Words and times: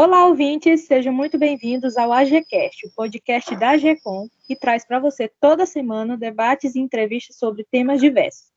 Olá, 0.00 0.26
ouvintes, 0.26 0.82
sejam 0.82 1.12
muito 1.12 1.36
bem-vindos 1.36 1.96
ao 1.96 2.12
AGCast, 2.12 2.86
o 2.86 2.90
podcast 2.94 3.56
da 3.56 3.70
AGCOM, 3.70 4.28
que 4.46 4.54
traz 4.54 4.86
para 4.86 5.00
você 5.00 5.28
toda 5.40 5.66
semana 5.66 6.16
debates 6.16 6.76
e 6.76 6.78
entrevistas 6.78 7.36
sobre 7.36 7.66
temas 7.68 8.00
diversos. 8.00 8.52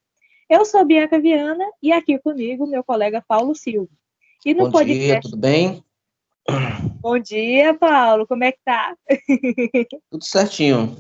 Eu 0.47 0.63
sou 0.65 0.85
Bianca 0.85 1.19
Viana 1.19 1.65
e 1.81 1.91
aqui 1.91 2.19
comigo 2.19 2.67
meu 2.67 2.83
colega 2.83 3.26
Paulo 3.27 3.55
Silva. 3.55 3.90
E 4.46 4.54
no 4.54 4.65
Bom 4.65 4.72
podcast... 4.72 5.04
dia, 5.04 5.19
tudo 5.19 5.37
bem? 5.37 5.83
Bom 7.01 7.17
dia, 7.17 7.73
Paulo, 7.73 8.28
como 8.28 8.44
é 8.44 8.51
que 8.51 8.60
tá? 8.63 8.96
Tudo 10.12 10.23
certinho. 10.23 10.96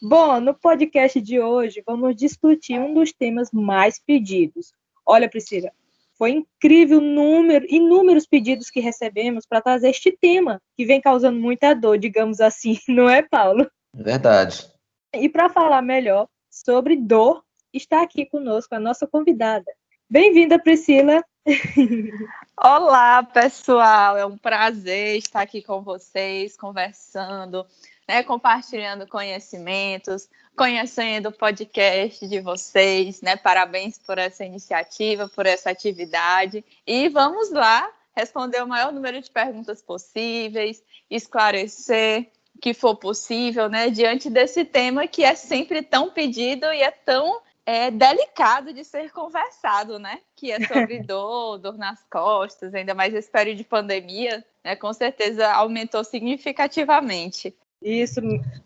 Bom, 0.00 0.38
no 0.38 0.54
podcast 0.54 1.20
de 1.20 1.40
hoje 1.40 1.82
vamos 1.84 2.14
discutir 2.14 2.78
um 2.78 2.94
dos 2.94 3.12
temas 3.12 3.50
mais 3.50 3.98
pedidos. 3.98 4.72
Olha, 5.04 5.28
Priscila, 5.28 5.72
foi 6.16 6.30
incrível 6.32 6.98
o 6.98 7.00
número, 7.00 7.66
inúmeros 7.68 8.26
pedidos 8.26 8.70
que 8.70 8.80
recebemos 8.80 9.46
para 9.46 9.60
trazer 9.60 9.90
este 9.90 10.12
tema, 10.12 10.60
que 10.76 10.84
vem 10.84 11.00
causando 11.00 11.38
muita 11.38 11.74
dor, 11.74 11.98
digamos 11.98 12.40
assim, 12.40 12.78
não 12.88 13.08
é, 13.08 13.22
Paulo? 13.22 13.70
Verdade. 13.92 14.66
E 15.12 15.28
para 15.28 15.48
falar 15.48 15.82
melhor 15.82 16.28
sobre 16.50 16.96
dor, 16.96 17.42
está 17.72 18.02
aqui 18.02 18.26
conosco 18.26 18.74
a 18.74 18.80
nossa 18.80 19.06
convidada. 19.06 19.70
Bem-vinda, 20.08 20.58
Priscila. 20.58 21.22
Olá, 22.56 23.22
pessoal. 23.22 24.16
É 24.16 24.24
um 24.24 24.38
prazer 24.38 25.16
estar 25.16 25.42
aqui 25.42 25.62
com 25.62 25.82
vocês, 25.82 26.56
conversando 26.56 27.66
né, 28.06 28.22
compartilhando 28.22 29.06
conhecimentos, 29.06 30.28
conhecendo 30.56 31.30
o 31.30 31.32
podcast 31.32 32.26
de 32.28 32.40
vocês, 32.40 33.20
né? 33.22 33.36
Parabéns 33.36 33.98
por 33.98 34.18
essa 34.18 34.44
iniciativa, 34.44 35.28
por 35.28 35.46
essa 35.46 35.70
atividade. 35.70 36.64
E 36.86 37.08
vamos 37.08 37.50
lá 37.50 37.90
responder 38.14 38.62
o 38.62 38.68
maior 38.68 38.92
número 38.92 39.20
de 39.20 39.30
perguntas 39.30 39.82
possíveis, 39.82 40.82
esclarecer 41.10 42.30
o 42.54 42.60
que 42.60 42.72
for 42.72 42.94
possível, 42.94 43.68
né? 43.68 43.90
Diante 43.90 44.30
desse 44.30 44.64
tema 44.64 45.06
que 45.08 45.24
é 45.24 45.34
sempre 45.34 45.82
tão 45.82 46.10
pedido 46.10 46.66
e 46.72 46.82
é 46.82 46.90
tão 46.90 47.40
é, 47.66 47.90
delicado 47.90 48.72
de 48.72 48.84
ser 48.84 49.10
conversado, 49.10 49.98
né? 49.98 50.20
Que 50.36 50.52
é 50.52 50.64
sobre 50.66 51.00
dor, 51.02 51.58
dor 51.58 51.76
nas 51.76 52.04
costas, 52.04 52.74
ainda 52.74 52.94
mais 52.94 53.12
esse 53.14 53.30
período 53.30 53.56
de 53.56 53.64
pandemia, 53.64 54.44
né? 54.62 54.76
Com 54.76 54.92
certeza 54.92 55.50
aumentou 55.52 56.04
significativamente. 56.04 57.56
Isso, 57.84 58.18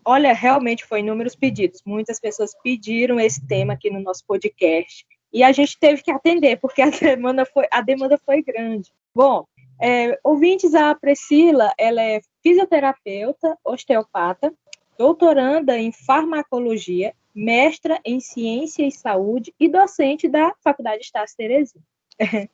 olha, 0.05 0.31
realmente 0.31 0.85
foi 0.85 1.01
inúmeros 1.01 1.35
pedidos. 1.35 1.81
Muitas 1.85 2.21
pessoas 2.21 2.51
pediram 2.63 3.19
esse 3.19 3.45
tema 3.45 3.73
aqui 3.73 3.89
no 3.89 3.99
nosso 3.99 4.23
podcast 4.25 5.05
e 5.33 5.43
a 5.43 5.51
gente 5.51 5.77
teve 5.77 6.01
que 6.01 6.09
atender 6.09 6.57
porque 6.57 6.81
a 6.81 6.89
demanda 6.89 7.45
foi 7.45 7.67
a 7.69 7.81
demanda 7.81 8.17
foi 8.25 8.41
grande. 8.41 8.89
Bom, 9.13 9.45
é, 9.81 10.17
ouvintes, 10.23 10.73
a 10.73 10.95
Priscila, 10.95 11.73
ela 11.77 12.01
é 12.01 12.21
fisioterapeuta, 12.41 13.57
osteopata, 13.63 14.53
doutoranda 14.97 15.77
em 15.77 15.91
farmacologia, 15.91 17.13
mestra 17.35 17.99
em 18.05 18.21
ciência 18.21 18.87
e 18.87 18.91
saúde 18.91 19.53
e 19.59 19.67
docente 19.67 20.29
da 20.29 20.53
Faculdade 20.63 21.01
Estácio 21.01 21.35
Terezinha. 21.35 21.83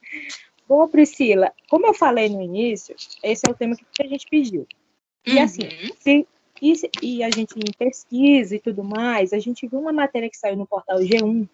Bom, 0.67 0.87
Priscila, 0.87 1.53
como 1.69 1.85
eu 1.85 1.93
falei 1.93 2.27
no 2.27 2.41
início, 2.41 2.95
esse 3.21 3.43
é 3.47 3.51
o 3.51 3.55
tema 3.55 3.75
que 3.75 4.03
a 4.03 4.07
gente 4.07 4.25
pediu. 4.27 4.67
E 5.25 5.39
assim, 5.39 5.63
uhum. 5.63 5.91
se 5.99 6.27
e, 6.61 6.73
e 7.01 7.23
a 7.23 7.29
gente 7.29 7.53
em 7.57 7.71
pesquisa 7.77 8.55
e 8.55 8.59
tudo 8.59 8.83
mais, 8.83 9.33
a 9.33 9.39
gente 9.39 9.67
viu 9.67 9.79
uma 9.79 9.93
matéria 9.93 10.29
que 10.29 10.37
saiu 10.37 10.55
no 10.55 10.65
portal 10.65 10.99
G1, 10.99 11.47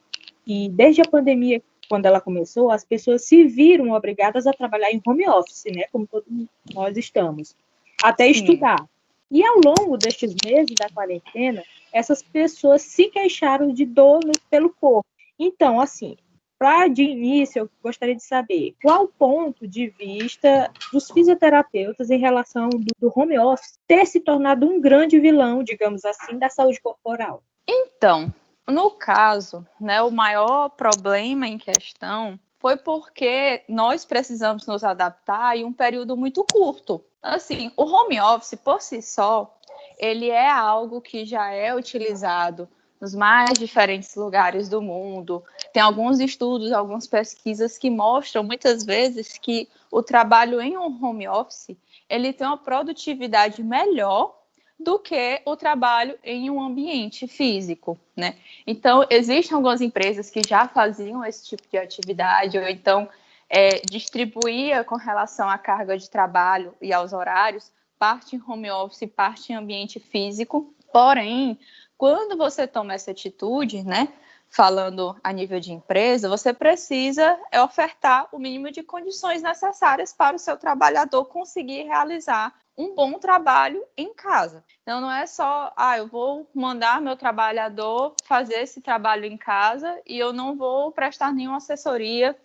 que 0.46 0.70
desde 0.70 1.02
a 1.02 1.06
pandemia, 1.06 1.62
quando 1.90 2.06
ela 2.06 2.22
começou, 2.22 2.72
as 2.72 2.86
pessoas 2.86 3.26
se 3.26 3.44
viram 3.46 3.92
obrigadas 3.92 4.48
a 4.48 4.54
trabalhar 4.54 4.92
em 4.92 5.02
home 5.06 5.28
office, 5.28 5.66
né? 5.76 5.84
Como 5.92 6.08
todos 6.08 6.28
nós 6.74 6.96
estamos, 6.98 7.56
até 8.02 8.26
Sim. 8.26 8.32
estudar. 8.32 8.88
E 9.30 9.45
ao 9.45 9.56
longo 9.64 9.98
destes 9.98 10.36
meses 10.44 10.76
da 10.78 10.90
quarentena, 10.90 11.64
essas 11.94 12.22
pessoas 12.22 12.82
se 12.82 13.08
queixaram 13.10 13.73
de 13.73 13.86
dor 13.86 14.20
pelo 14.50 14.70
corpo. 14.70 15.08
Então, 15.40 15.80
assim, 15.80 16.17
para 16.61 16.88
de 16.88 17.02
início, 17.02 17.61
eu 17.61 17.70
gostaria 17.82 18.16
de 18.16 18.22
saber 18.22 18.76
qual 18.83 19.05
o 19.05 19.08
ponto 19.08 19.67
de 19.67 19.88
vista 19.88 20.70
dos 20.94 21.10
fisioterapeutas 21.10 22.11
em 22.11 22.20
relação 22.20 22.70
do, 22.70 22.86
do 22.99 23.11
home 23.16 23.39
office 23.39 23.80
ter 23.88 24.05
se 24.05 24.20
tornado 24.20 24.67
um 24.67 24.80
grande 24.80 25.20
vilão, 25.20 25.64
digamos 25.64 26.05
assim, 26.05 26.38
da 26.38 26.49
saúde 26.49 26.80
corporal. 26.80 27.42
Então, 27.67 28.32
no 28.67 28.92
caso, 28.92 29.66
né, 29.80 30.04
o 30.04 30.11
maior 30.11 30.70
problema 30.70 31.48
em 31.48 31.58
questão 31.58 32.39
foi 32.60 32.78
porque 32.78 33.64
nós 33.67 34.05
precisamos 34.05 34.67
nos 34.67 34.83
adaptar 34.83 35.58
em 35.58 35.66
um 35.66 35.73
período 35.73 36.16
muito 36.16 36.45
curto. 36.54 37.04
Assim, 37.23 37.72
o 37.76 37.86
home 37.86 38.22
office 38.22 38.54
por 38.64 38.83
si 38.83 39.02
só, 39.02 39.58
ele 39.98 40.30
é 40.30 40.48
algo 40.48 41.02
que 41.02 41.26
já 41.26 41.49
é 41.49 41.73
utilizado 41.73 42.70
nos 43.02 43.16
mais 43.16 43.58
diferentes 43.58 44.16
lugares 44.16 44.70
do 44.70 44.80
mundo. 44.80 45.43
Tem 45.73 45.82
alguns 45.82 46.20
estudos, 46.20 46.71
algumas 46.71 47.08
pesquisas 47.08 47.77
que 47.77 47.89
mostram 47.89 48.43
muitas 48.43 48.83
vezes 48.83 49.37
que 49.37 49.70
o 49.92 50.02
trabalho 50.04 50.61
em 50.61 50.77
um 50.77 51.04
home 51.04 51.27
office 51.27 51.76
ele 52.09 52.33
tem 52.33 52.45
uma 52.45 52.58
produtividade 52.58 53.64
melhor 53.64 54.37
do 54.77 54.99
que 54.99 55.42
o 55.45 55.55
trabalho 55.55 56.17
em 56.23 56.49
um 56.49 56.61
ambiente 56.61 57.27
físico, 57.27 57.98
né? 58.15 58.36
Então, 58.65 59.05
existem 59.10 59.55
algumas 59.55 59.80
empresas 59.80 60.30
que 60.30 60.42
já 60.45 60.67
faziam 60.67 61.23
esse 61.23 61.45
tipo 61.45 61.64
de 61.70 61.77
atividade, 61.77 62.58
ou 62.58 62.67
então 62.67 63.08
é, 63.49 63.80
distribuía 63.81 64.83
com 64.83 64.95
relação 64.95 65.48
à 65.48 65.58
carga 65.58 65.98
de 65.98 66.10
trabalho 66.10 66.73
e 66.81 66.92
aos 66.92 67.14
horários, 67.14 67.71
parte 67.99 68.36
em 68.36 68.42
home 68.45 68.71
office, 68.71 69.10
parte 69.15 69.54
em 69.54 69.55
ambiente 69.55 69.99
físico. 69.99 70.73
Porém, 70.92 71.60
quando 71.98 72.36
você 72.36 72.65
toma 72.65 72.93
essa 72.93 73.11
atitude, 73.11 73.83
né, 73.83 74.10
falando 74.52 75.16
a 75.23 75.32
nível 75.32 75.62
de 75.62 75.72
empresa, 75.72 76.28
você 76.28 76.54
precisa 76.54 77.39
é, 77.52 77.62
ofertar 77.62 78.28
o 78.34 78.38
mínimo 78.38 78.70
de 78.70 78.84
condições 78.84 79.42
necessárias 79.42 80.14
para 80.14 80.36
o 80.36 80.39
seu 80.39 80.58
trabalhador 80.58 81.23
conseguir 81.26 81.84
realizar 81.84 82.54
um 82.78 82.94
bom 82.94 83.14
trabalho 83.14 83.82
em 83.95 84.14
casa. 84.14 84.64
Então 84.82 85.00
não 85.00 85.11
é 85.11 85.26
só, 85.26 85.72
ah, 85.78 85.98
eu 85.98 86.08
vou 86.08 86.50
mandar 86.54 87.02
meu 87.02 87.16
trabalhador 87.16 88.14
fazer 88.26 88.56
esse 88.56 88.82
trabalho 88.82 89.23
em 89.26 89.38
casa 89.38 90.00
e 90.06 90.20
eu 90.20 90.34
não 90.34 90.58
vou 90.58 90.92
prestar 90.92 91.34
nenhuma 91.34 91.58
assessoria, 91.58 92.36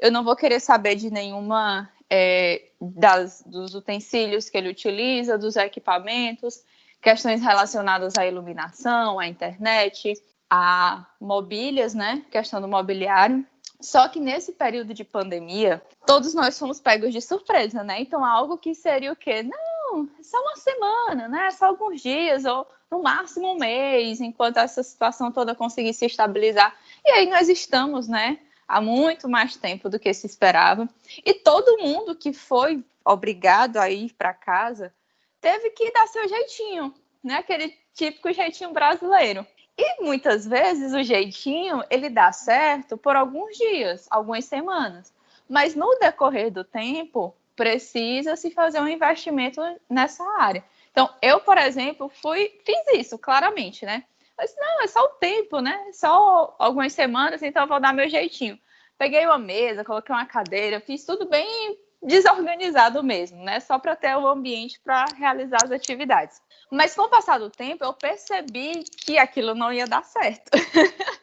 eu 0.00 0.10
não 0.10 0.24
vou 0.24 0.34
querer 0.34 0.58
saber 0.58 0.96
de 0.96 1.12
nenhuma 1.12 1.88
é, 2.10 2.70
das, 2.80 3.42
dos 3.46 3.74
utensílios 3.76 4.50
que 4.50 4.58
ele 4.58 4.68
utiliza, 4.68 5.38
dos 5.38 5.54
equipamentos 5.54 6.64
questões 7.02 7.42
relacionadas 7.42 8.16
à 8.16 8.24
iluminação, 8.24 9.18
à 9.18 9.26
internet, 9.26 10.14
a 10.54 11.06
mobílias, 11.18 11.94
né? 11.94 12.26
Questão 12.30 12.60
do 12.60 12.68
mobiliário. 12.68 13.42
Só 13.80 14.06
que 14.06 14.20
nesse 14.20 14.52
período 14.52 14.92
de 14.92 15.02
pandemia, 15.02 15.80
todos 16.06 16.34
nós 16.34 16.58
fomos 16.58 16.78
pegos 16.78 17.10
de 17.10 17.22
surpresa, 17.22 17.82
né? 17.82 18.02
Então, 18.02 18.22
algo 18.22 18.58
que 18.58 18.74
seria 18.74 19.10
o 19.10 19.16
quê? 19.16 19.42
Não, 19.42 20.06
é 20.20 20.22
só 20.22 20.38
uma 20.38 20.56
semana, 20.56 21.26
né? 21.26 21.50
Só 21.52 21.68
alguns 21.68 22.02
dias, 22.02 22.44
ou 22.44 22.66
no 22.90 23.02
máximo 23.02 23.54
um 23.54 23.58
mês, 23.58 24.20
enquanto 24.20 24.58
essa 24.58 24.82
situação 24.82 25.32
toda 25.32 25.54
conseguir 25.54 25.94
se 25.94 26.04
estabilizar. 26.04 26.76
E 27.02 27.10
aí 27.12 27.30
nós 27.30 27.48
estamos, 27.48 28.06
né? 28.06 28.38
Há 28.68 28.78
muito 28.78 29.30
mais 29.30 29.56
tempo 29.56 29.88
do 29.88 29.98
que 29.98 30.12
se 30.12 30.26
esperava. 30.26 30.86
E 31.24 31.32
todo 31.32 31.82
mundo 31.82 32.14
que 32.14 32.34
foi 32.34 32.84
obrigado 33.02 33.78
a 33.78 33.88
ir 33.88 34.12
para 34.12 34.34
casa 34.34 34.92
teve 35.40 35.70
que 35.70 35.90
dar 35.92 36.06
seu 36.08 36.28
jeitinho, 36.28 36.94
né? 37.24 37.36
Aquele 37.36 37.74
típico 37.94 38.30
jeitinho 38.34 38.70
brasileiro. 38.70 39.46
E 39.76 40.02
muitas 40.02 40.46
vezes 40.46 40.92
o 40.92 41.02
jeitinho 41.02 41.82
ele 41.90 42.10
dá 42.10 42.30
certo 42.32 42.96
por 42.96 43.16
alguns 43.16 43.56
dias, 43.56 44.06
algumas 44.10 44.44
semanas. 44.44 45.12
Mas 45.48 45.74
no 45.74 45.98
decorrer 45.98 46.50
do 46.50 46.64
tempo, 46.64 47.34
precisa 47.56 48.36
se 48.36 48.50
fazer 48.50 48.80
um 48.80 48.88
investimento 48.88 49.60
nessa 49.88 50.24
área. 50.38 50.64
Então, 50.90 51.08
eu, 51.22 51.40
por 51.40 51.56
exemplo, 51.56 52.08
fui, 52.08 52.60
fiz 52.64 53.00
isso 53.00 53.18
claramente, 53.18 53.84
né? 53.84 54.04
Mas 54.36 54.54
não, 54.56 54.82
é 54.82 54.86
só 54.86 55.00
o 55.04 55.08
tempo, 55.10 55.60
né? 55.60 55.90
Só 55.92 56.54
algumas 56.58 56.92
semanas, 56.92 57.42
então 57.42 57.62
eu 57.62 57.68
vou 57.68 57.80
dar 57.80 57.94
meu 57.94 58.08
jeitinho. 58.08 58.58
Peguei 58.98 59.24
uma 59.26 59.38
mesa, 59.38 59.84
coloquei 59.84 60.14
uma 60.14 60.26
cadeira, 60.26 60.80
fiz 60.80 61.04
tudo 61.04 61.28
bem 61.28 61.78
desorganizado 62.02 63.02
mesmo, 63.02 63.42
né? 63.42 63.60
Só 63.60 63.78
para 63.78 63.94
ter 63.94 64.16
o 64.16 64.22
um 64.22 64.26
ambiente 64.26 64.80
para 64.80 65.04
realizar 65.16 65.58
as 65.62 65.70
atividades. 65.70 66.40
Mas 66.70 66.94
com 66.94 67.02
o 67.02 67.08
passar 67.08 67.38
do 67.38 67.50
tempo, 67.50 67.84
eu 67.84 67.92
percebi 67.92 68.82
que 68.84 69.18
aquilo 69.18 69.54
não 69.54 69.72
ia 69.72 69.86
dar 69.86 70.04
certo. 70.04 70.50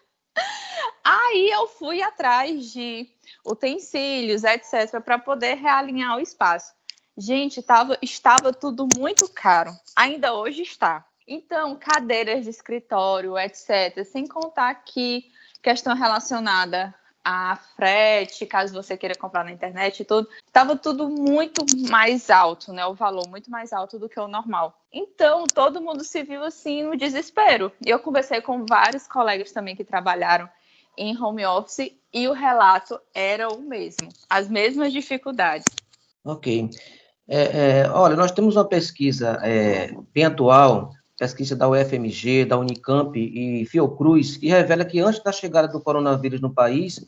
Aí 1.03 1.49
eu 1.49 1.67
fui 1.67 2.01
atrás 2.01 2.71
de 2.71 3.09
utensílios, 3.45 4.43
etc, 4.43 5.01
para 5.03 5.17
poder 5.17 5.55
realinhar 5.55 6.17
o 6.17 6.21
espaço. 6.21 6.73
Gente, 7.17 7.61
tava, 7.61 7.97
estava 8.01 8.53
tudo 8.53 8.87
muito 8.97 9.27
caro. 9.27 9.71
Ainda 9.95 10.33
hoje 10.33 10.61
está. 10.61 11.05
Então, 11.27 11.75
cadeiras 11.75 12.43
de 12.43 12.49
escritório, 12.49 13.37
etc, 13.37 14.03
sem 14.05 14.25
contar 14.25 14.73
que 14.85 15.25
questão 15.61 15.93
relacionada 15.93 16.95
a 17.31 17.55
frete, 17.75 18.43
caso 18.47 18.73
você 18.73 18.97
queira 18.97 19.13
comprar 19.13 19.45
na 19.45 19.51
internet 19.51 19.99
e 19.99 20.05
tudo, 20.05 20.27
estava 20.47 20.75
tudo 20.75 21.07
muito 21.07 21.63
mais 21.87 22.31
alto, 22.31 22.73
né? 22.73 22.83
O 22.87 22.95
valor 22.95 23.27
muito 23.29 23.51
mais 23.51 23.71
alto 23.71 23.99
do 23.99 24.09
que 24.09 24.19
o 24.19 24.27
normal. 24.27 24.73
Então, 24.91 25.45
todo 25.45 25.79
mundo 25.79 26.03
se 26.03 26.23
viu 26.23 26.43
assim 26.43 26.81
no 26.81 26.97
desespero. 26.97 27.71
E 27.85 27.89
eu 27.91 27.99
conversei 27.99 28.41
com 28.41 28.65
vários 28.65 29.05
colegas 29.05 29.51
também 29.51 29.75
que 29.75 29.83
trabalharam 29.83 30.49
em 30.97 31.15
home 31.21 31.45
office 31.45 31.91
e 32.11 32.27
o 32.27 32.33
relato 32.33 32.99
era 33.13 33.47
o 33.47 33.61
mesmo, 33.61 34.09
as 34.27 34.49
mesmas 34.49 34.91
dificuldades. 34.91 35.67
Ok. 36.25 36.67
É, 37.27 37.81
é, 37.83 37.89
olha, 37.91 38.15
nós 38.15 38.31
temos 38.31 38.55
uma 38.55 38.67
pesquisa 38.67 39.39
é, 39.43 39.91
bem 40.11 40.25
atual 40.25 40.89
pesquisa 41.19 41.53
da 41.53 41.67
UFMG, 41.67 42.45
da 42.45 42.57
Unicamp 42.57 43.19
e 43.19 43.65
Fiocruz, 43.65 44.37
que 44.37 44.47
revela 44.47 44.85
que 44.85 45.01
antes 45.01 45.21
da 45.21 45.33
chegada 45.33 45.67
do 45.67 45.81
coronavírus 45.81 46.39
no 46.39 46.53
país, 46.53 47.05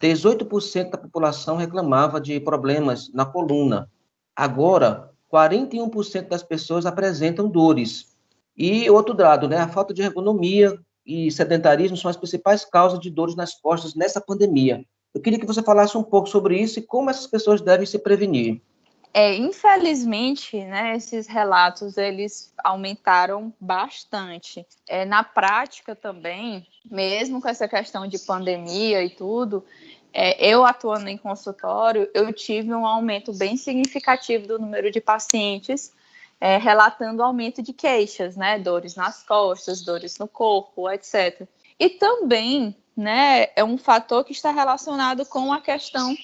18% 0.00 0.90
da 0.90 0.96
população 0.96 1.58
reclamava 1.58 2.18
de 2.18 2.40
problemas 2.40 3.12
na 3.12 3.26
coluna. 3.26 3.90
Agora, 4.34 5.10
41% 5.30 6.26
das 6.26 6.42
pessoas 6.42 6.86
apresentam 6.86 7.50
dores. 7.50 8.16
E 8.56 8.88
outro 8.88 9.12
dado, 9.12 9.46
né, 9.46 9.58
a 9.58 9.68
falta 9.68 9.92
de 9.92 10.00
ergonomia 10.00 10.78
e 11.04 11.30
sedentarismo 11.30 11.98
são 11.98 12.10
as 12.10 12.16
principais 12.16 12.64
causas 12.64 12.98
de 12.98 13.10
dores 13.10 13.36
nas 13.36 13.60
costas 13.60 13.94
nessa 13.94 14.22
pandemia. 14.22 14.82
Eu 15.14 15.20
queria 15.20 15.38
que 15.38 15.46
você 15.46 15.62
falasse 15.62 15.98
um 15.98 16.02
pouco 16.02 16.28
sobre 16.28 16.58
isso 16.58 16.78
e 16.78 16.82
como 16.82 17.10
essas 17.10 17.26
pessoas 17.26 17.60
devem 17.60 17.84
se 17.84 17.98
prevenir. 17.98 18.62
É, 19.12 19.34
infelizmente, 19.34 20.62
né, 20.64 20.96
esses 20.96 21.26
relatos 21.26 21.96
eles 21.96 22.52
aumentaram 22.62 23.52
bastante. 23.60 24.64
É, 24.88 25.04
na 25.04 25.24
prática 25.24 25.96
também, 25.96 26.66
mesmo 26.88 27.40
com 27.40 27.48
essa 27.48 27.66
questão 27.66 28.06
de 28.06 28.18
pandemia 28.20 29.02
e 29.02 29.10
tudo, 29.10 29.64
é, 30.12 30.46
eu 30.46 30.64
atuando 30.64 31.08
em 31.08 31.16
consultório, 31.16 32.08
eu 32.14 32.32
tive 32.32 32.72
um 32.72 32.86
aumento 32.86 33.32
bem 33.32 33.56
significativo 33.56 34.46
do 34.46 34.58
número 34.58 34.90
de 34.90 35.00
pacientes 35.00 35.92
é, 36.40 36.56
relatando 36.56 37.22
aumento 37.22 37.62
de 37.62 37.72
queixas, 37.72 38.36
né, 38.36 38.58
dores 38.58 38.96
nas 38.96 39.22
costas, 39.22 39.82
dores 39.82 40.18
no 40.18 40.26
corpo, 40.26 40.90
etc. 40.90 41.46
E 41.78 41.90
também, 41.90 42.74
né, 42.96 43.48
é 43.54 43.62
um 43.62 43.76
fator 43.76 44.24
que 44.24 44.32
está 44.32 44.50
relacionado 44.50 45.26
com 45.26 45.52
a 45.52 45.60
questão 45.60 46.16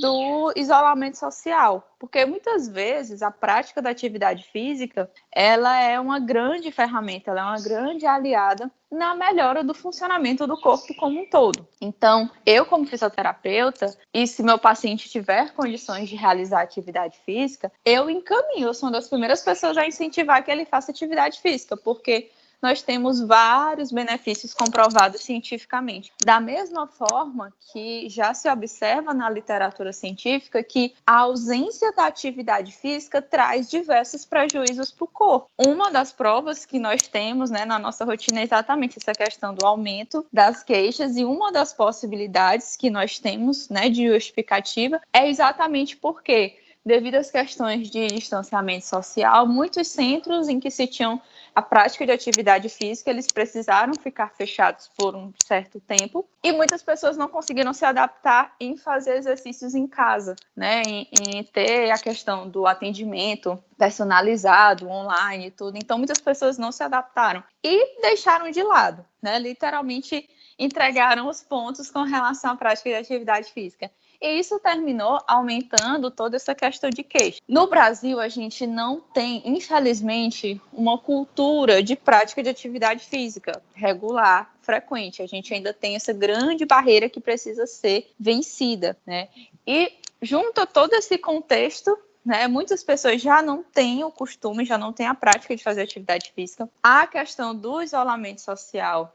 do 0.00 0.52
isolamento 0.56 1.16
social, 1.16 1.88
porque 1.98 2.24
muitas 2.24 2.68
vezes 2.68 3.22
a 3.22 3.30
prática 3.30 3.80
da 3.80 3.90
atividade 3.90 4.44
física 4.44 5.10
ela 5.30 5.80
é 5.80 5.98
uma 5.98 6.18
grande 6.18 6.70
ferramenta, 6.72 7.30
ela 7.30 7.40
é 7.40 7.44
uma 7.44 7.60
grande 7.60 8.06
aliada 8.06 8.70
na 8.90 9.14
melhora 9.14 9.62
do 9.62 9.74
funcionamento 9.74 10.46
do 10.46 10.60
corpo 10.60 10.94
como 10.94 11.20
um 11.20 11.26
todo. 11.28 11.66
Então, 11.80 12.30
eu 12.46 12.64
como 12.64 12.86
fisioterapeuta, 12.86 13.96
e 14.12 14.26
se 14.26 14.42
meu 14.42 14.58
paciente 14.58 15.08
tiver 15.08 15.52
condições 15.52 16.08
de 16.08 16.16
realizar 16.16 16.62
atividade 16.62 17.18
física, 17.24 17.72
eu 17.84 18.08
encaminho, 18.08 18.68
eu 18.68 18.74
sou 18.74 18.88
uma 18.88 18.92
das 18.92 19.08
primeiras 19.08 19.42
pessoas 19.42 19.76
a 19.76 19.86
incentivar 19.86 20.44
que 20.44 20.50
ele 20.50 20.64
faça 20.64 20.90
atividade 20.90 21.40
física, 21.40 21.76
porque 21.76 22.30
nós 22.64 22.80
temos 22.80 23.20
vários 23.20 23.92
benefícios 23.92 24.54
comprovados 24.54 25.20
cientificamente. 25.20 26.10
Da 26.24 26.40
mesma 26.40 26.86
forma 26.86 27.52
que 27.70 28.08
já 28.08 28.32
se 28.32 28.48
observa 28.48 29.12
na 29.12 29.28
literatura 29.28 29.92
científica 29.92 30.64
que 30.64 30.94
a 31.06 31.18
ausência 31.18 31.92
da 31.92 32.06
atividade 32.06 32.72
física 32.72 33.20
traz 33.20 33.68
diversos 33.68 34.24
prejuízos 34.24 34.90
para 34.90 35.04
o 35.04 35.08
corpo. 35.08 35.50
Uma 35.58 35.90
das 35.90 36.10
provas 36.10 36.64
que 36.64 36.78
nós 36.78 37.02
temos 37.02 37.50
né, 37.50 37.66
na 37.66 37.78
nossa 37.78 38.02
rotina 38.02 38.40
é 38.40 38.44
exatamente 38.44 38.96
essa 38.98 39.12
questão 39.12 39.54
do 39.54 39.66
aumento 39.66 40.24
das 40.32 40.62
queixas, 40.62 41.18
e 41.18 41.24
uma 41.24 41.52
das 41.52 41.74
possibilidades 41.74 42.78
que 42.78 42.88
nós 42.88 43.18
temos 43.18 43.68
né, 43.68 43.90
de 43.90 44.08
justificativa 44.08 45.02
é 45.12 45.28
exatamente 45.28 45.98
porque 45.98 46.56
devido 46.84 47.14
às 47.14 47.30
questões 47.30 47.88
de 47.88 48.06
distanciamento 48.08 48.84
social, 48.86 49.46
muitos 49.46 49.88
centros 49.88 50.48
em 50.48 50.60
que 50.60 50.70
se 50.70 50.86
tinham 50.86 51.20
a 51.54 51.62
prática 51.62 52.04
de 52.04 52.12
atividade 52.12 52.68
física, 52.68 53.10
eles 53.10 53.28
precisaram 53.28 53.92
ficar 53.94 54.34
fechados 54.34 54.90
por 54.96 55.14
um 55.14 55.32
certo 55.46 55.78
tempo 55.80 56.28
e 56.42 56.50
muitas 56.52 56.82
pessoas 56.82 57.16
não 57.16 57.28
conseguiram 57.28 57.72
se 57.72 57.84
adaptar 57.84 58.54
em 58.58 58.76
fazer 58.76 59.16
exercícios 59.16 59.74
em 59.74 59.86
casa, 59.86 60.34
né? 60.56 60.82
Em, 60.82 61.08
em 61.28 61.44
ter 61.44 61.92
a 61.92 61.98
questão 61.98 62.48
do 62.48 62.66
atendimento 62.66 63.62
personalizado, 63.78 64.88
online 64.88 65.46
e 65.46 65.50
tudo. 65.50 65.76
Então, 65.76 65.96
muitas 65.96 66.18
pessoas 66.18 66.58
não 66.58 66.72
se 66.72 66.82
adaptaram 66.82 67.42
e 67.62 68.00
deixaram 68.00 68.50
de 68.50 68.62
lado, 68.62 69.04
né? 69.22 69.38
Literalmente 69.38 70.28
entregaram 70.58 71.28
os 71.28 71.42
pontos 71.42 71.90
com 71.90 72.02
relação 72.02 72.52
à 72.52 72.56
prática 72.56 72.90
de 72.90 72.96
atividade 72.96 73.52
física. 73.52 73.90
E 74.24 74.38
isso 74.38 74.58
terminou 74.58 75.20
aumentando 75.26 76.10
toda 76.10 76.36
essa 76.36 76.54
questão 76.54 76.88
de 76.88 77.02
queixa. 77.02 77.42
No 77.46 77.66
Brasil, 77.66 78.18
a 78.18 78.26
gente 78.26 78.66
não 78.66 78.98
tem, 78.98 79.42
infelizmente, 79.44 80.58
uma 80.72 80.96
cultura 80.96 81.82
de 81.82 81.94
prática 81.94 82.42
de 82.42 82.48
atividade 82.48 83.04
física 83.04 83.62
regular, 83.74 84.50
frequente. 84.62 85.20
A 85.20 85.26
gente 85.26 85.52
ainda 85.52 85.74
tem 85.74 85.94
essa 85.94 86.14
grande 86.14 86.64
barreira 86.64 87.06
que 87.06 87.20
precisa 87.20 87.66
ser 87.66 88.10
vencida, 88.18 88.96
né? 89.06 89.28
E 89.66 89.92
junto 90.22 90.58
a 90.58 90.64
todo 90.64 90.94
esse 90.94 91.18
contexto, 91.18 91.94
né, 92.24 92.48
muitas 92.48 92.82
pessoas 92.82 93.20
já 93.20 93.42
não 93.42 93.62
têm 93.62 94.04
o 94.04 94.10
costume, 94.10 94.64
já 94.64 94.78
não 94.78 94.90
têm 94.90 95.06
a 95.06 95.14
prática 95.14 95.54
de 95.54 95.62
fazer 95.62 95.82
atividade 95.82 96.32
física. 96.34 96.66
A 96.82 97.06
questão 97.06 97.54
do 97.54 97.82
isolamento 97.82 98.40
social 98.40 99.14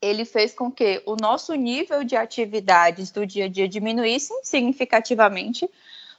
ele 0.00 0.24
fez 0.24 0.54
com 0.54 0.70
que 0.70 1.02
o 1.06 1.16
nosso 1.16 1.54
nível 1.54 2.04
de 2.04 2.16
atividades 2.16 3.10
do 3.10 3.26
dia 3.26 3.46
a 3.46 3.48
dia 3.48 3.68
diminuísse 3.68 4.32
significativamente, 4.42 5.68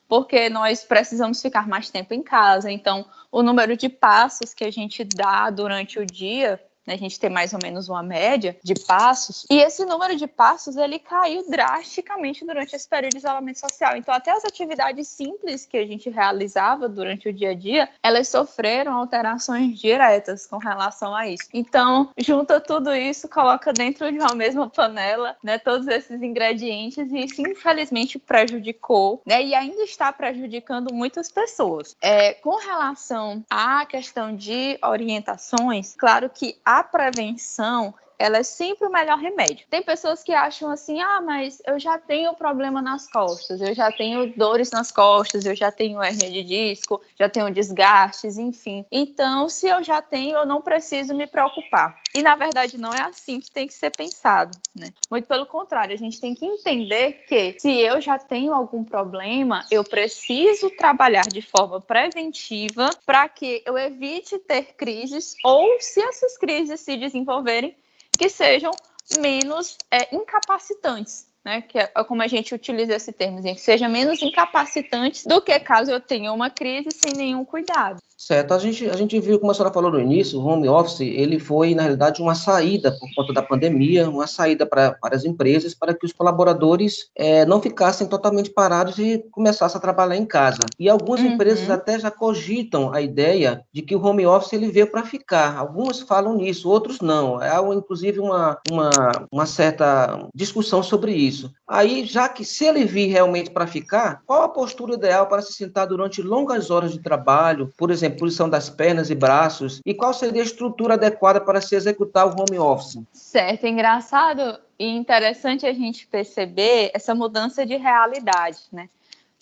porque 0.07 0.49
nós 0.49 0.83
precisamos 0.83 1.41
ficar 1.41 1.67
mais 1.67 1.89
tempo 1.89 2.13
em 2.13 2.21
casa. 2.21 2.71
Então, 2.71 3.05
o 3.31 3.41
número 3.41 3.77
de 3.77 3.87
passos 3.87 4.53
que 4.53 4.63
a 4.63 4.71
gente 4.71 5.03
dá 5.03 5.49
durante 5.49 5.99
o 5.99 6.05
dia 6.05 6.59
né, 6.85 6.93
a 6.93 6.97
gente 6.97 7.19
tem 7.19 7.29
mais 7.29 7.53
ou 7.53 7.59
menos 7.61 7.89
uma 7.89 8.03
média 8.03 8.57
de 8.63 8.73
passos, 8.75 9.45
e 9.49 9.59
esse 9.59 9.85
número 9.85 10.15
de 10.15 10.27
passos 10.27 10.75
ele 10.77 10.99
caiu 10.99 11.49
drasticamente 11.49 12.45
durante 12.45 12.75
esse 12.75 12.87
período 12.87 13.13
de 13.13 13.19
isolamento 13.19 13.59
social. 13.59 13.95
Então, 13.95 14.13
até 14.13 14.31
as 14.31 14.45
atividades 14.45 15.07
simples 15.07 15.65
que 15.65 15.77
a 15.77 15.85
gente 15.85 16.09
realizava 16.09 16.89
durante 16.89 17.29
o 17.29 17.33
dia 17.33 17.51
a 17.51 17.53
dia, 17.53 17.89
elas 18.01 18.27
sofreram 18.27 18.93
alterações 18.93 19.77
diretas 19.79 20.45
com 20.45 20.57
relação 20.57 21.15
a 21.15 21.27
isso. 21.27 21.49
Então, 21.53 22.09
junta 22.17 22.59
tudo 22.59 22.93
isso, 22.93 23.27
coloca 23.27 23.71
dentro 23.73 24.11
de 24.11 24.17
uma 24.17 24.35
mesma 24.35 24.69
panela, 24.69 25.35
né, 25.43 25.57
todos 25.57 25.87
esses 25.87 26.21
ingredientes 26.21 27.11
e 27.11 27.19
isso 27.19 27.41
infelizmente 27.41 28.17
prejudicou, 28.17 29.21
né, 29.25 29.43
e 29.43 29.53
ainda 29.53 29.83
está 29.83 30.11
prejudicando 30.11 30.93
muitas 30.93 31.31
pessoas. 31.31 31.95
É, 32.01 32.33
com 32.33 32.57
relação 32.57 33.43
à 33.49 33.85
questão 33.85 34.35
de 34.35 34.77
orientações, 34.83 35.95
claro 35.95 36.29
que 36.29 36.57
a 36.69 36.83
prevenção 36.83 37.95
ela 38.19 38.37
é 38.37 38.43
sempre 38.43 38.85
o 38.85 38.91
melhor 38.91 39.17
remédio. 39.17 39.65
Tem 39.69 39.81
pessoas 39.81 40.21
que 40.21 40.33
acham 40.33 40.69
assim: 40.69 41.01
ah, 41.01 41.21
mas 41.21 41.61
eu 41.65 41.79
já 41.79 41.97
tenho 41.97 42.33
problema 42.33 42.81
nas 42.81 43.09
costas, 43.09 43.61
eu 43.61 43.73
já 43.73 43.89
tenho 43.91 44.31
dores 44.35 44.71
nas 44.71 44.91
costas, 44.91 45.45
eu 45.45 45.55
já 45.55 45.71
tenho 45.71 46.03
hernia 46.03 46.29
de 46.29 46.43
disco, 46.43 47.01
já 47.17 47.29
tenho 47.29 47.49
desgastes, 47.49 48.37
enfim. 48.37 48.85
Então, 48.91 49.47
se 49.47 49.67
eu 49.67 49.81
já 49.81 50.01
tenho, 50.01 50.37
eu 50.37 50.45
não 50.45 50.61
preciso 50.61 51.15
me 51.15 51.25
preocupar. 51.25 51.97
E 52.13 52.21
na 52.21 52.35
verdade 52.35 52.77
não 52.77 52.91
é 52.91 53.01
assim 53.01 53.39
que 53.39 53.51
tem 53.51 53.67
que 53.67 53.73
ser 53.73 53.91
pensado, 53.91 54.57
né? 54.75 54.91
Muito 55.09 55.27
pelo 55.27 55.45
contrário, 55.45 55.93
a 55.93 55.97
gente 55.97 56.19
tem 56.19 56.33
que 56.33 56.45
entender 56.45 57.23
que 57.27 57.55
se 57.59 57.71
eu 57.79 58.01
já 58.01 58.17
tenho 58.17 58.53
algum 58.53 58.83
problema, 58.83 59.65
eu 59.69 59.83
preciso 59.83 60.69
trabalhar 60.71 61.27
de 61.27 61.41
forma 61.41 61.79
preventiva 61.79 62.89
para 63.05 63.29
que 63.29 63.61
eu 63.65 63.77
evite 63.77 64.39
ter 64.39 64.73
crises 64.75 65.35
ou 65.43 65.79
se 65.79 66.01
essas 66.01 66.37
crises 66.37 66.81
se 66.81 66.97
desenvolverem, 66.97 67.75
que 68.19 68.27
sejam 68.27 68.71
menos 69.17 69.77
é, 69.89 70.13
incapacitantes, 70.13 71.25
né? 71.49 71.61
Que 71.61 71.79
é 71.79 71.87
como 72.07 72.21
a 72.21 72.27
gente 72.27 72.53
utiliza 72.53 72.93
esse 72.93 73.11
termo, 73.11 73.41
que 73.41 73.55
seja 73.55 73.89
menos 73.89 74.21
incapacitantes 74.21 75.25
do 75.25 75.41
que 75.41 75.59
caso 75.59 75.89
eu 75.89 75.99
tenha 75.99 76.31
uma 76.31 76.49
crise 76.49 76.89
sem 76.91 77.13
nenhum 77.13 77.43
cuidado. 77.43 77.99
Certo, 78.21 78.53
a 78.53 78.59
gente, 78.59 78.87
a 78.89 78.97
gente 78.97 79.17
viu, 79.17 79.39
como 79.39 79.49
a 79.49 79.53
senhora 79.53 79.73
falou 79.73 79.89
no 79.89 79.99
início, 79.99 80.37
o 80.37 80.45
home 80.45 80.67
office, 80.67 80.99
ele 80.99 81.39
foi, 81.39 81.73
na 81.73 81.83
realidade, 81.83 82.21
uma 82.21 82.35
saída 82.35 82.91
por 82.91 83.07
conta 83.15 83.31
da 83.31 83.41
pandemia, 83.41 84.09
uma 84.09 84.27
saída 84.27 84.65
para, 84.65 84.91
para 84.91 85.15
as 85.15 85.23
empresas, 85.23 85.73
para 85.73 85.93
que 85.93 86.05
os 86.05 86.11
colaboradores 86.11 87.09
é, 87.15 87.45
não 87.45 87.61
ficassem 87.61 88.05
totalmente 88.05 88.49
parados 88.49 88.99
e 88.99 89.23
começassem 89.31 89.77
a 89.77 89.81
trabalhar 89.81 90.17
em 90.17 90.25
casa. 90.25 90.59
E 90.77 90.89
algumas 90.89 91.21
uhum. 91.21 91.27
empresas 91.27 91.69
até 91.69 91.97
já 91.97 92.11
cogitam 92.11 92.93
a 92.93 93.01
ideia 93.01 93.63
de 93.71 93.81
que 93.81 93.95
o 93.95 94.05
home 94.05 94.25
office 94.25 94.51
ele 94.51 94.69
veio 94.69 94.91
para 94.91 95.03
ficar. 95.03 95.57
Algumas 95.57 96.01
falam 96.01 96.35
nisso, 96.35 96.69
outros 96.69 96.99
não. 96.99 97.37
Há, 97.39 97.61
inclusive, 97.73 98.19
uma, 98.19 98.59
uma, 98.69 98.89
uma 99.31 99.45
certa 99.45 100.27
discussão 100.35 100.83
sobre 100.83 101.13
isso. 101.13 101.38
Aí, 101.67 102.05
já 102.05 102.27
que 102.27 102.43
se 102.43 102.65
ele 102.65 102.85
vir 102.85 103.07
realmente 103.07 103.51
para 103.51 103.67
ficar, 103.67 104.21
qual 104.25 104.43
a 104.43 104.49
postura 104.49 104.95
ideal 104.95 105.27
para 105.27 105.41
se 105.41 105.53
sentar 105.53 105.87
durante 105.87 106.21
longas 106.21 106.69
horas 106.71 106.91
de 106.91 106.99
trabalho, 106.99 107.71
por 107.77 107.91
exemplo, 107.91 108.19
posição 108.19 108.49
das 108.49 108.69
pernas 108.69 109.09
e 109.09 109.15
braços, 109.15 109.81
e 109.85 109.93
qual 109.93 110.13
seria 110.13 110.41
a 110.41 110.45
estrutura 110.45 110.95
adequada 110.95 111.39
para 111.39 111.61
se 111.61 111.75
executar 111.75 112.27
o 112.27 112.35
home 112.39 112.57
office? 112.57 112.99
Certo, 113.13 113.67
engraçado 113.67 114.59
e 114.77 114.87
interessante 114.87 115.65
a 115.65 115.73
gente 115.73 116.07
perceber 116.07 116.91
essa 116.93 117.13
mudança 117.13 117.65
de 117.65 117.75
realidade, 117.75 118.59
né? 118.71 118.89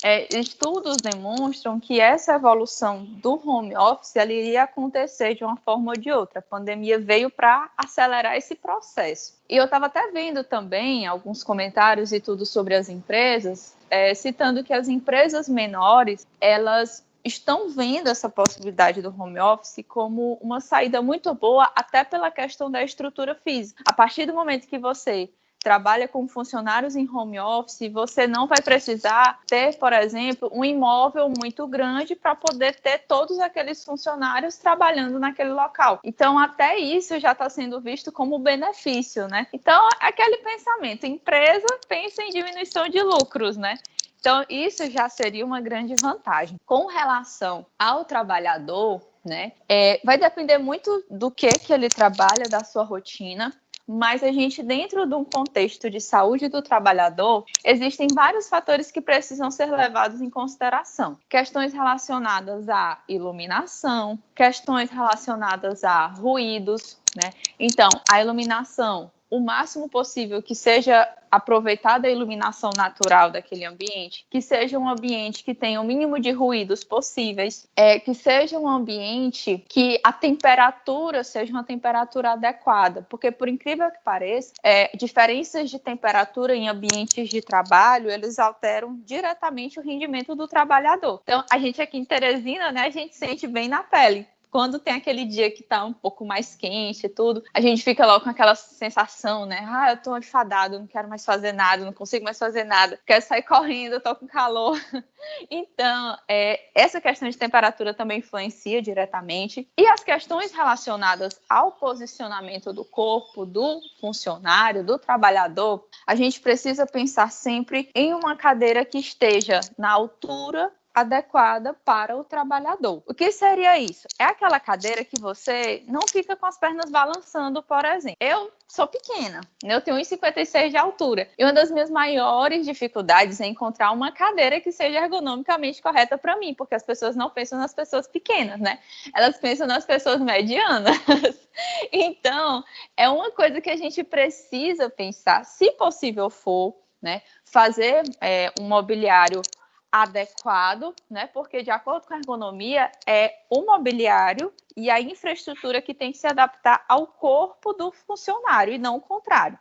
É, 0.09 0.25
estudos 0.39 0.95
demonstram 0.95 1.81
que 1.81 1.99
essa 1.99 2.35
evolução 2.35 3.03
do 3.03 3.33
home 3.45 3.75
office 3.75 4.15
iria 4.15 4.63
acontecer 4.63 5.35
de 5.35 5.43
uma 5.43 5.57
forma 5.57 5.91
ou 5.91 5.99
de 5.99 6.09
outra. 6.09 6.39
A 6.39 6.41
pandemia 6.41 6.97
veio 6.97 7.29
para 7.29 7.69
acelerar 7.77 8.37
esse 8.37 8.55
processo. 8.55 9.37
E 9.49 9.57
eu 9.57 9.65
estava 9.65 9.87
até 9.87 10.09
vendo 10.11 10.45
também 10.45 11.05
alguns 11.05 11.43
comentários 11.43 12.13
e 12.13 12.21
tudo 12.21 12.45
sobre 12.45 12.73
as 12.73 12.87
empresas, 12.87 13.75
é, 13.89 14.13
citando 14.13 14.63
que 14.63 14.71
as 14.71 14.87
empresas 14.87 15.49
menores 15.49 16.25
elas 16.39 17.05
estão 17.21 17.67
vendo 17.67 18.07
essa 18.07 18.29
possibilidade 18.29 19.01
do 19.01 19.13
home 19.13 19.41
office 19.41 19.83
como 19.89 20.39
uma 20.41 20.61
saída 20.61 21.01
muito 21.01 21.33
boa, 21.33 21.69
até 21.75 22.05
pela 22.05 22.31
questão 22.31 22.71
da 22.71 22.81
estrutura 22.81 23.35
física. 23.35 23.83
A 23.85 23.91
partir 23.91 24.25
do 24.25 24.33
momento 24.33 24.69
que 24.69 24.79
você 24.79 25.29
trabalha 25.67 26.07
com 26.07 26.25
funcionários 26.29 26.95
em 26.95 27.13
home 27.13 27.37
office, 27.37 27.91
você 27.91 28.25
não 28.25 28.47
vai 28.47 28.61
precisar 28.61 29.37
ter, 29.45 29.75
por 29.77 29.91
exemplo, 29.91 30.49
um 30.53 30.63
imóvel 30.63 31.27
muito 31.27 31.67
grande 31.67 32.15
para 32.15 32.33
poder 32.35 32.79
ter 32.79 32.99
todos 32.99 33.37
aqueles 33.37 33.83
funcionários 33.83 34.55
trabalhando 34.55 35.19
naquele 35.19 35.49
local. 35.49 35.99
Então, 36.05 36.39
até 36.39 36.77
isso 36.77 37.19
já 37.19 37.33
está 37.33 37.49
sendo 37.49 37.81
visto 37.81 38.13
como 38.13 38.39
benefício, 38.39 39.27
né? 39.27 39.45
Então, 39.51 39.89
aquele 39.99 40.37
pensamento, 40.37 41.05
empresa 41.05 41.67
pensa 41.85 42.23
em 42.23 42.29
diminuição 42.29 42.87
de 42.87 43.03
lucros, 43.03 43.57
né? 43.57 43.77
Então, 44.21 44.45
isso 44.49 44.89
já 44.89 45.09
seria 45.09 45.45
uma 45.45 45.59
grande 45.59 45.95
vantagem. 46.01 46.55
Com 46.65 46.87
relação 46.87 47.65
ao 47.77 48.05
trabalhador, 48.05 49.01
né, 49.25 49.51
é, 49.67 49.99
vai 50.01 50.17
depender 50.17 50.57
muito 50.57 51.03
do 51.11 51.29
que, 51.29 51.49
que 51.49 51.73
ele 51.73 51.89
trabalha, 51.89 52.47
da 52.49 52.63
sua 52.63 52.83
rotina 52.85 53.53
mas 53.87 54.21
a 54.21 54.31
gente, 54.31 54.61
dentro 54.61 55.05
de 55.05 55.15
um 55.15 55.23
contexto 55.23 55.89
de 55.89 56.01
saúde 56.01 56.49
do 56.49 56.61
trabalhador, 56.61 57.45
existem 57.63 58.07
vários 58.13 58.49
fatores 58.49 58.91
que 58.91 58.99
precisam 58.99 59.49
ser 59.49 59.71
levados 59.71 60.21
em 60.21 60.29
consideração. 60.29 61.17
Questões 61.29 61.71
relacionadas 61.71 62.67
à 62.67 62.99
iluminação, 63.07 64.19
questões 64.35 64.89
relacionadas 64.89 65.83
a 65.83 66.07
ruídos, 66.07 66.97
né? 67.15 67.31
Então, 67.59 67.89
a 68.11 68.21
iluminação 68.21 69.09
o 69.29 69.39
máximo 69.39 69.89
possível 69.89 70.41
que 70.41 70.55
seja 70.55 71.07
aproveitada 71.29 72.07
a 72.07 72.11
iluminação 72.11 72.69
natural 72.75 73.29
daquele 73.29 73.65
ambiente, 73.65 74.25
que 74.29 74.41
seja 74.41 74.79
um 74.79 74.87
ambiente 74.87 75.43
que 75.43 75.53
tenha 75.53 75.81
o 75.81 75.83
mínimo 75.83 76.19
de 76.19 76.31
ruídos 76.31 76.83
possíveis, 76.83 77.67
é, 77.75 77.99
que 77.99 78.13
seja 78.13 78.57
um 78.57 78.67
ambiente 78.67 79.63
que 79.67 79.99
a 80.03 80.13
temperatura 80.13 81.23
seja 81.23 81.51
uma 81.51 81.63
temperatura 81.63 82.31
adequada, 82.31 83.05
porque 83.09 83.29
por 83.31 83.49
incrível 83.49 83.91
que 83.91 83.99
pareça, 84.03 84.53
é, 84.63 84.95
diferenças 84.95 85.69
de 85.69 85.79
temperatura 85.79 86.55
em 86.55 86.69
ambientes 86.69 87.29
de 87.29 87.41
trabalho, 87.41 88.09
eles 88.09 88.39
alteram 88.39 88.97
diretamente 89.03 89.79
o 89.79 89.83
rendimento 89.83 90.35
do 90.35 90.47
trabalhador. 90.47 91.19
Então, 91.23 91.43
a 91.51 91.59
gente 91.59 91.81
aqui 91.81 91.97
em 91.97 92.05
Teresina, 92.05 92.71
né, 92.71 92.81
a 92.81 92.89
gente 92.89 93.15
sente 93.15 93.47
bem 93.47 93.67
na 93.67 93.83
pele 93.83 94.25
quando 94.57 94.79
tem 94.79 94.95
aquele 94.95 95.23
dia 95.23 95.51
que 95.51 95.61
tá 95.61 95.85
um 95.85 95.93
pouco 95.93 96.25
mais 96.25 96.55
quente 96.55 97.05
e 97.05 97.09
tudo, 97.09 97.43
a 97.53 97.61
gente 97.61 97.83
fica 97.83 98.07
logo 98.07 98.23
com 98.23 98.31
aquela 98.31 98.55
sensação, 98.55 99.45
né? 99.45 99.63
Ah, 99.69 99.91
eu 99.91 99.97
tô 99.97 100.17
enfadado, 100.17 100.79
não 100.79 100.87
quero 100.87 101.07
mais 101.07 101.23
fazer 101.23 101.51
nada, 101.51 101.85
não 101.85 101.93
consigo 101.93 102.25
mais 102.25 102.39
fazer 102.39 102.63
nada, 102.63 102.99
quero 103.05 103.23
sair 103.23 103.43
correndo, 103.43 103.93
eu 103.93 104.01
tô 104.01 104.15
com 104.15 104.25
calor. 104.25 104.75
Então, 105.51 106.17
é, 106.27 106.69
essa 106.73 107.01
questão 107.01 107.27
de 107.27 107.37
temperatura 107.37 107.93
também 107.93 108.19
influencia 108.19 108.81
diretamente. 108.81 109.67
E 109.77 109.85
as 109.87 110.03
questões 110.03 110.51
relacionadas 110.51 111.41
ao 111.49 111.71
posicionamento 111.71 112.71
do 112.71 112.85
corpo, 112.85 113.45
do 113.45 113.81
funcionário, 113.99 114.85
do 114.85 114.97
trabalhador, 114.97 115.85
a 116.05 116.15
gente 116.15 116.39
precisa 116.39 116.85
pensar 116.85 117.31
sempre 117.31 117.89
em 117.93 118.13
uma 118.13 118.35
cadeira 118.37 118.85
que 118.85 118.99
esteja 118.99 119.59
na 119.77 119.91
altura 119.91 120.71
adequada 120.99 121.75
para 121.85 122.17
o 122.17 122.23
trabalhador. 122.23 123.03
O 123.05 123.13
que 123.13 123.31
seria 123.31 123.77
isso? 123.77 124.07
É 124.17 124.23
aquela 124.23 124.59
cadeira 124.59 125.05
que 125.05 125.19
você 125.19 125.83
não 125.87 126.01
fica 126.07 126.35
com 126.35 126.47
as 126.47 126.57
pernas 126.57 126.89
balançando, 126.89 127.61
por 127.61 127.85
exemplo. 127.85 128.17
Eu 128.19 128.51
sou 128.67 128.87
pequena, 128.87 129.41
né? 129.63 129.75
eu 129.75 129.81
tenho 129.81 129.95
1,56 129.97 130.71
de 130.71 130.77
altura. 130.77 131.29
E 131.37 131.43
uma 131.43 131.53
das 131.53 131.69
minhas 131.69 131.91
maiores 131.91 132.65
dificuldades 132.65 133.39
é 133.39 133.45
encontrar 133.45 133.91
uma 133.91 134.11
cadeira 134.11 134.59
que 134.59 134.71
seja 134.71 134.97
ergonomicamente 134.97 135.83
correta 135.83 136.17
para 136.17 136.35
mim, 136.37 136.55
porque 136.55 136.73
as 136.73 136.83
pessoas 136.83 137.15
não 137.15 137.29
pensam 137.29 137.59
nas 137.59 137.75
pessoas 137.75 138.07
pequenas, 138.07 138.59
né? 138.59 138.79
Elas 139.15 139.37
pensam 139.37 139.67
nas 139.67 139.85
pessoas 139.85 140.19
medianas. 140.19 140.97
então, 141.93 142.63
é 142.97 143.07
uma 143.07 143.29
coisa 143.29 143.61
que 143.61 143.69
a 143.69 143.77
gente 143.77 144.03
precisa 144.03 144.89
pensar, 144.89 145.45
se 145.45 145.71
possível 145.73 146.27
for, 146.31 146.75
né? 146.99 147.21
Fazer 147.45 148.01
é, 148.19 148.51
um 148.59 148.63
mobiliário 148.67 149.43
adequado, 149.91 150.93
né? 151.09 151.27
Porque 151.27 151.63
de 151.63 151.71
acordo 151.71 152.07
com 152.07 152.13
a 152.13 152.17
ergonomia 152.17 152.91
é 153.05 153.33
o 153.49 153.65
mobiliário 153.65 154.53
e 154.75 154.89
a 154.89 154.99
infraestrutura 154.99 155.81
que 155.81 155.93
tem 155.93 156.11
que 156.11 156.17
se 156.17 156.27
adaptar 156.27 156.83
ao 156.87 157.07
corpo 157.07 157.73
do 157.73 157.91
funcionário 157.91 158.73
e 158.73 158.77
não 158.77 158.97
o 158.97 159.01
contrário. 159.01 159.57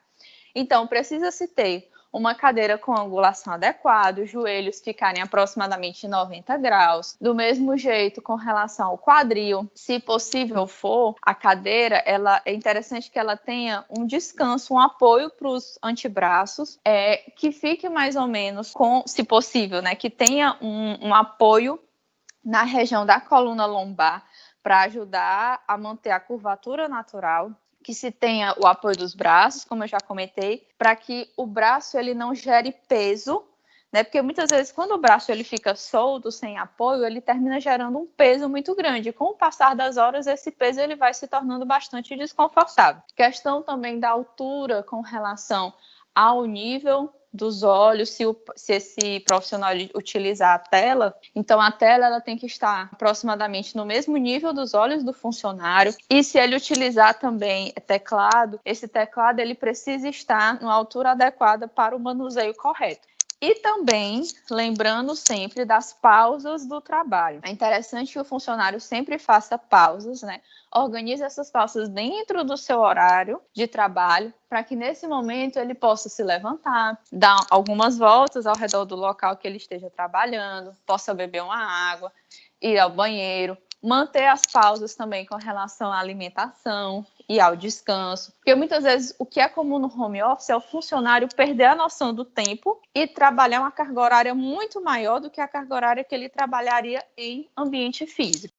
Então 0.55 0.87
precisa 0.87 1.31
se 1.31 1.49
ter 1.49 1.91
uma 2.13 2.35
cadeira 2.35 2.79
com 2.79 2.97
angulação 2.97 3.53
adequada, 3.53 4.23
os 4.23 4.31
joelhos 4.31 4.81
ficarem 4.81 5.23
aproximadamente 5.23 6.09
90 6.09 6.57
graus. 6.59 7.17
Do 7.21 7.35
mesmo 7.35 7.77
jeito, 7.77 8.23
com 8.23 8.35
relação 8.35 8.89
ao 8.89 8.99
quadril, 8.99 9.71
se 9.75 9.99
possível 9.99 10.67
for, 10.67 11.15
a 11.23 11.35
cadeira, 11.35 12.03
ela 12.07 12.41
é 12.45 12.53
interessante 12.53 13.11
que 13.11 13.19
ela 13.19 13.37
tenha 13.37 13.85
um 13.91 14.07
descanso, 14.07 14.75
um 14.75 14.79
apoio 14.79 15.31
para 15.31 15.49
os 15.49 15.79
antebraços, 15.83 16.79
é, 16.85 17.19
que 17.37 17.53
fique 17.53 17.89
mais 17.89 18.17
ou 18.17 18.27
menos 18.27 18.73
com, 18.73 19.03
se 19.07 19.25
possível, 19.25 19.83
né, 19.83 19.95
que 19.95 20.11
tenha 20.11 20.57
um, 20.61 21.09
um 21.09 21.15
apoio 21.15 21.79
na 22.45 22.63
região 22.63 23.05
da 23.05 23.21
coluna 23.21 23.67
lombar 23.67 24.25
para 24.63 24.83
ajudar 24.83 25.63
a 25.67 25.77
manter 25.77 26.11
a 26.11 26.21
curvatura 26.21 26.89
natural 26.89 27.51
que 27.87 27.95
se 27.95 28.11
tenha 28.11 28.53
o 28.59 28.67
apoio 28.67 28.97
dos 28.97 29.15
braços, 29.15 29.65
como 29.65 29.85
eu 29.85 29.87
já 29.87 30.01
comentei, 30.01 30.67
para 30.77 30.97
que 30.97 31.31
o 31.37 31.47
braço 31.47 31.97
ele 31.97 32.15
não 32.15 32.35
gere 32.35 32.75
peso, 32.89 33.45
né? 33.93 34.03
Porque 34.03 34.21
muitas 34.21 34.51
vezes 34.51 34.73
quando 34.73 34.91
o 34.91 34.99
braço 34.99 35.31
ele 35.31 35.45
fica 35.45 35.73
solto, 35.77 36.33
sem 36.33 36.59
apoio, 36.59 37.07
ele 37.07 37.21
termina 37.21 37.61
gerando 37.61 37.97
um 37.97 38.05
peso 38.05 38.49
muito 38.49 38.75
grande. 38.75 39.13
Com 39.13 39.27
o 39.27 39.37
passar 39.37 39.77
das 39.77 39.97
horas, 39.97 40.27
esse 40.27 40.51
peso 40.51 40.81
ele 40.81 40.97
vai 40.97 41.15
se 41.15 41.29
tornando 41.29 41.65
bastante 41.65 42.17
desconfortável. 42.17 43.01
Questão 43.15 43.63
também 43.63 44.01
da 44.01 44.11
altura 44.11 44.83
com 44.83 45.01
relação 45.01 45.73
ao 46.13 46.45
nível 46.45 47.15
dos 47.37 47.63
olhos, 47.63 48.11
se, 48.11 48.27
o, 48.27 48.37
se, 48.57 48.73
esse 48.73 49.21
profissional 49.21 49.73
utilizar 49.95 50.55
a 50.55 50.59
tela, 50.59 51.15
então 51.35 51.61
a 51.61 51.71
tela 51.71 52.07
ela 52.07 52.21
tem 52.21 52.37
que 52.37 52.47
estar 52.47 52.89
aproximadamente 52.93 53.77
no 53.77 53.85
mesmo 53.85 54.17
nível 54.17 54.53
dos 54.53 54.75
olhos 54.75 55.05
do 55.05 55.13
funcionário. 55.13 55.95
E 56.11 56.25
se 56.25 56.39
ele 56.39 56.57
utilizar 56.57 57.19
também 57.19 57.73
teclado, 57.87 58.59
esse 58.65 58.89
teclado 58.89 59.41
ele 59.41 59.55
precisa 59.55 60.09
estar 60.09 60.61
na 60.61 60.73
altura 60.73 61.11
adequada 61.11 61.69
para 61.69 61.95
o 61.95 62.01
manuseio 62.01 62.55
correto. 62.55 63.07
E 63.41 63.57
também 63.57 64.23
lembrando 64.51 65.15
sempre 65.15 65.67
das 65.67 65.93
pausas 65.93 66.67
do 66.67 66.81
trabalho. 66.81 67.41
É 67.43 67.51
interessante 67.51 68.13
que 68.13 68.19
o 68.19 68.25
funcionário 68.25 68.81
sempre 68.81 69.19
faça 69.19 69.59
pausas, 69.59 70.23
né? 70.23 70.41
Organize 70.75 71.23
essas 71.23 71.51
pausas 71.51 71.89
dentro 71.89 72.45
do 72.45 72.57
seu 72.57 72.81
horário 72.81 73.41
de 73.55 73.67
trabalho, 73.67 74.33
para 74.49 74.65
que 74.65 74.75
nesse 74.75 75.07
momento 75.07 75.59
ele 75.59 75.75
possa 75.75 76.09
se 76.09 76.23
levantar, 76.23 76.99
dar 77.13 77.39
algumas 77.51 77.99
voltas 77.99 78.47
ao 78.47 78.57
redor 78.57 78.87
do 78.87 78.97
local 78.97 79.37
que 79.37 79.47
ele 79.47 79.59
esteja 79.59 79.91
trabalhando, 79.91 80.75
possa 80.87 81.13
beber 81.13 81.43
uma 81.43 81.93
água, 81.93 82.11
ir 82.61 82.79
ao 82.79 82.91
banheiro, 82.91 83.57
manter 83.83 84.27
as 84.27 84.43
pausas 84.51 84.95
também 84.95 85.27
com 85.27 85.37
relação 85.37 85.93
à 85.93 85.99
alimentação, 85.99 87.07
e 87.29 87.41
ao 87.41 87.57
descanso. 87.57 88.33
Porque 88.37 88.55
muitas 88.55 88.85
vezes 88.85 89.15
o 89.19 89.27
que 89.27 89.41
é 89.41 89.49
comum 89.49 89.79
no 89.79 89.89
home 89.89 90.23
office 90.23 90.51
é 90.51 90.57
o 90.57 90.61
funcionário 90.61 91.29
perder 91.35 91.65
a 91.65 91.75
noção 91.75 92.15
do 92.15 92.25
tempo 92.25 92.81
e 92.95 93.07
trabalhar 93.07 93.61
uma 93.61 93.73
carga 93.73 94.01
horária 94.01 94.35
muito 94.35 94.83
maior 94.83 95.21
do 95.21 95.31
que 95.31 95.41
a 95.41 95.49
carga 95.49 95.75
horária 95.75 96.05
que 96.05 96.15
ele 96.15 96.29
trabalharia 96.29 97.03
em 97.17 97.49
ambiente 97.57 98.07
físico. 98.07 98.55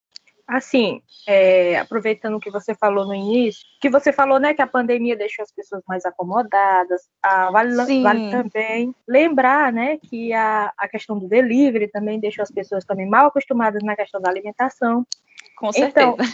Assim, 0.48 1.02
é, 1.28 1.78
aproveitando 1.78 2.36
o 2.36 2.40
que 2.40 2.50
você 2.50 2.74
falou 2.74 3.06
no 3.06 3.14
início, 3.14 3.66
que 3.82 3.90
você 3.90 4.14
falou, 4.14 4.40
né, 4.40 4.54
que 4.54 4.62
a 4.62 4.68
pandemia 4.68 5.14
deixou 5.14 5.44
as 5.44 5.52
pessoas 5.52 5.84
mais 5.86 6.06
acomodadas, 6.06 7.02
ah, 7.22 7.52
vale, 7.52 8.02
vale, 8.02 8.32
também 8.32 8.96
lembrar, 9.06 9.74
né, 9.74 9.98
que 9.98 10.32
a, 10.32 10.72
a 10.78 10.88
questão 10.88 11.20
do 11.20 11.28
delivery 11.28 11.90
também 11.90 12.18
deixou 12.18 12.44
as 12.44 12.52
pessoas 12.52 12.86
também 12.86 13.06
mal 13.06 13.28
acostumadas 13.28 13.84
na 13.84 13.94
questão 13.94 14.22
da 14.22 14.30
alimentação. 14.30 15.06
Com 15.58 15.74
certeza. 15.74 16.12
Então, 16.14 16.26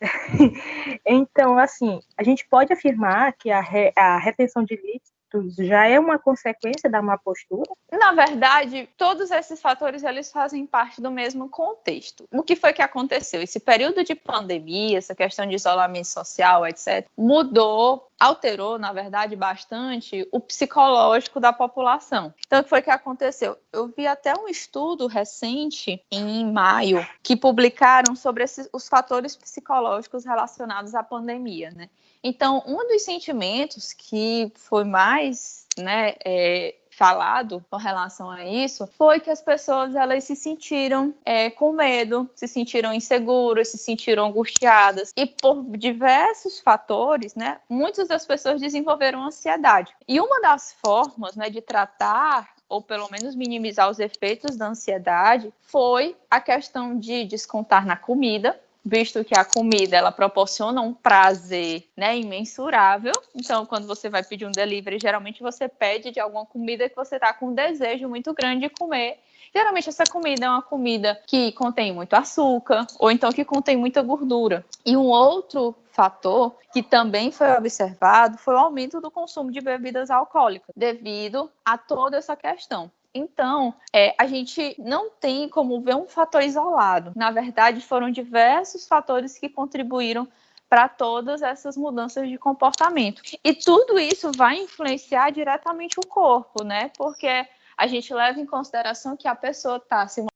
então, 1.06 1.58
assim, 1.58 2.00
a 2.16 2.22
gente 2.22 2.46
pode 2.48 2.72
afirmar 2.72 3.32
que 3.32 3.50
a, 3.50 3.60
re, 3.60 3.92
a 3.96 4.18
retenção 4.18 4.64
de 4.64 4.76
líquidos 4.76 5.17
hábitos 5.28 5.54
já 5.56 5.86
é 5.86 5.98
uma 5.98 6.18
consequência 6.18 6.90
da 6.90 7.02
má 7.02 7.18
postura? 7.18 7.70
Na 7.92 8.12
verdade, 8.12 8.88
todos 8.96 9.30
esses 9.30 9.60
fatores 9.60 10.02
eles 10.02 10.32
fazem 10.32 10.66
parte 10.66 11.00
do 11.00 11.10
mesmo 11.10 11.48
contexto. 11.48 12.24
O 12.32 12.42
que 12.42 12.56
foi 12.56 12.72
que 12.72 12.82
aconteceu? 12.82 13.42
Esse 13.42 13.60
período 13.60 14.02
de 14.04 14.14
pandemia, 14.14 14.98
essa 14.98 15.14
questão 15.14 15.46
de 15.46 15.54
isolamento 15.54 16.08
social, 16.08 16.66
etc., 16.66 17.06
mudou 17.16 18.08
alterou, 18.18 18.78
na 18.78 18.92
verdade, 18.92 19.36
bastante 19.36 20.26
o 20.32 20.40
psicológico 20.40 21.38
da 21.38 21.52
população. 21.52 22.34
Então, 22.44 22.58
o 22.58 22.62
que 22.64 22.68
foi 22.68 22.82
que 22.82 22.90
aconteceu? 22.90 23.56
Eu 23.72 23.86
vi 23.96 24.08
até 24.08 24.34
um 24.34 24.48
estudo 24.48 25.06
recente, 25.06 26.02
em 26.10 26.50
maio, 26.50 27.06
que 27.22 27.36
publicaram 27.36 28.16
sobre 28.16 28.42
esses, 28.42 28.68
os 28.72 28.88
fatores 28.88 29.36
psicológicos 29.36 30.24
relacionados 30.24 30.96
à 30.96 31.02
pandemia, 31.04 31.70
né? 31.70 31.88
Então, 32.22 32.62
um 32.66 32.88
dos 32.88 33.02
sentimentos 33.02 33.92
que 33.92 34.52
foi 34.54 34.84
mais 34.84 35.66
né, 35.78 36.14
é, 36.24 36.74
falado 36.98 37.64
com 37.70 37.76
relação 37.76 38.28
a 38.28 38.44
isso 38.44 38.86
foi 38.98 39.20
que 39.20 39.30
as 39.30 39.40
pessoas 39.40 39.94
elas 39.94 40.24
se 40.24 40.34
sentiram 40.34 41.14
é, 41.24 41.48
com 41.48 41.72
medo, 41.72 42.28
se 42.34 42.48
sentiram 42.48 42.92
inseguras, 42.92 43.68
se 43.68 43.78
sentiram 43.78 44.26
angustiadas 44.26 45.12
e 45.16 45.24
por 45.24 45.64
diversos 45.76 46.58
fatores, 46.58 47.36
né, 47.36 47.58
muitas 47.68 48.08
das 48.08 48.26
pessoas 48.26 48.60
desenvolveram 48.60 49.22
ansiedade. 49.22 49.94
E 50.08 50.20
uma 50.20 50.40
das 50.40 50.72
formas, 50.72 51.36
né, 51.36 51.48
de 51.48 51.60
tratar 51.60 52.48
ou 52.68 52.82
pelo 52.82 53.08
menos 53.10 53.34
minimizar 53.34 53.88
os 53.88 53.98
efeitos 53.98 54.56
da 54.56 54.68
ansiedade, 54.68 55.52
foi 55.60 56.16
a 56.30 56.40
questão 56.40 56.98
de 56.98 57.24
descontar 57.24 57.86
na 57.86 57.96
comida, 57.96 58.60
visto 58.84 59.24
que 59.24 59.38
a 59.38 59.44
comida 59.44 59.96
ela 59.96 60.12
proporciona 60.12 60.80
um 60.80 60.94
prazer 60.94 61.84
né, 61.96 62.16
imensurável. 62.18 63.12
Então, 63.34 63.66
quando 63.66 63.86
você 63.86 64.08
vai 64.08 64.22
pedir 64.22 64.46
um 64.46 64.52
delivery, 64.52 64.98
geralmente 65.00 65.42
você 65.42 65.68
pede 65.68 66.10
de 66.10 66.20
alguma 66.20 66.46
comida 66.46 66.88
que 66.88 66.96
você 66.96 67.16
está 67.16 67.32
com 67.32 67.48
um 67.48 67.54
desejo 67.54 68.08
muito 68.08 68.32
grande 68.32 68.62
de 68.62 68.70
comer. 68.70 69.18
Geralmente 69.54 69.88
essa 69.88 70.04
comida 70.04 70.46
é 70.46 70.48
uma 70.48 70.62
comida 70.62 71.20
que 71.26 71.52
contém 71.52 71.92
muito 71.92 72.14
açúcar 72.14 72.86
ou 72.98 73.10
então 73.10 73.32
que 73.32 73.44
contém 73.44 73.76
muita 73.76 74.02
gordura. 74.02 74.64
E 74.84 74.96
um 74.96 75.06
outro 75.06 75.74
fator 75.90 76.54
que 76.72 76.82
também 76.82 77.32
foi 77.32 77.50
observado 77.56 78.38
foi 78.38 78.54
o 78.54 78.58
aumento 78.58 79.00
do 79.00 79.10
consumo 79.10 79.50
de 79.50 79.60
bebidas 79.60 80.10
alcoólicas, 80.10 80.72
devido 80.76 81.50
a 81.64 81.76
toda 81.78 82.16
essa 82.16 82.36
questão. 82.36 82.90
Então, 83.14 83.74
é, 83.92 84.14
a 84.18 84.26
gente 84.26 84.74
não 84.78 85.10
tem 85.10 85.48
como 85.48 85.80
ver 85.80 85.96
um 85.96 86.06
fator 86.06 86.42
isolado. 86.42 87.12
Na 87.16 87.30
verdade, 87.30 87.80
foram 87.80 88.10
diversos 88.10 88.86
fatores 88.86 89.38
que 89.38 89.48
contribuíram 89.48 90.28
para 90.68 90.88
todas 90.88 91.40
essas 91.40 91.76
mudanças 91.76 92.28
de 92.28 92.36
comportamento. 92.36 93.22
E 93.42 93.54
tudo 93.54 93.98
isso 93.98 94.30
vai 94.36 94.56
influenciar 94.56 95.30
diretamente 95.30 95.98
o 95.98 96.06
corpo, 96.06 96.62
né? 96.62 96.90
Porque 96.96 97.46
a 97.76 97.86
gente 97.86 98.12
leva 98.12 98.38
em 98.38 98.46
consideração 98.46 99.16
que 99.16 99.26
a 99.26 99.34
pessoa 99.34 99.78
está 99.78 100.06
se 100.06 100.26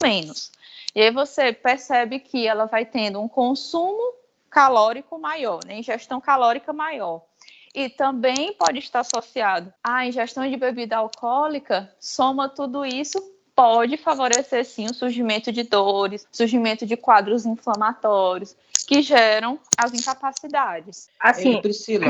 menos. 0.00 0.52
E 0.94 1.02
aí 1.02 1.10
você 1.10 1.52
percebe 1.52 2.20
que 2.20 2.46
ela 2.46 2.66
vai 2.66 2.86
tendo 2.86 3.20
um 3.20 3.28
consumo 3.28 4.14
calórico 4.48 5.18
maior, 5.18 5.60
né? 5.66 5.78
ingestão 5.78 6.20
calórica 6.20 6.72
maior 6.72 7.27
e 7.78 7.88
também 7.88 8.52
pode 8.54 8.80
estar 8.80 9.00
associado 9.00 9.72
à 9.84 10.04
ingestão 10.04 10.48
de 10.50 10.56
bebida 10.56 10.96
alcoólica, 10.96 11.88
soma 12.00 12.48
tudo 12.48 12.84
isso, 12.84 13.18
pode 13.54 13.96
favorecer 13.96 14.64
sim 14.64 14.86
o 14.86 14.94
surgimento 14.94 15.52
de 15.52 15.62
dores, 15.62 16.26
surgimento 16.32 16.84
de 16.84 16.96
quadros 16.96 17.46
inflamatórios 17.46 18.56
que 18.84 19.00
geram 19.00 19.60
as 19.76 19.92
incapacidades. 19.92 21.08
Assim, 21.20 21.62
Priscila. 21.62 22.06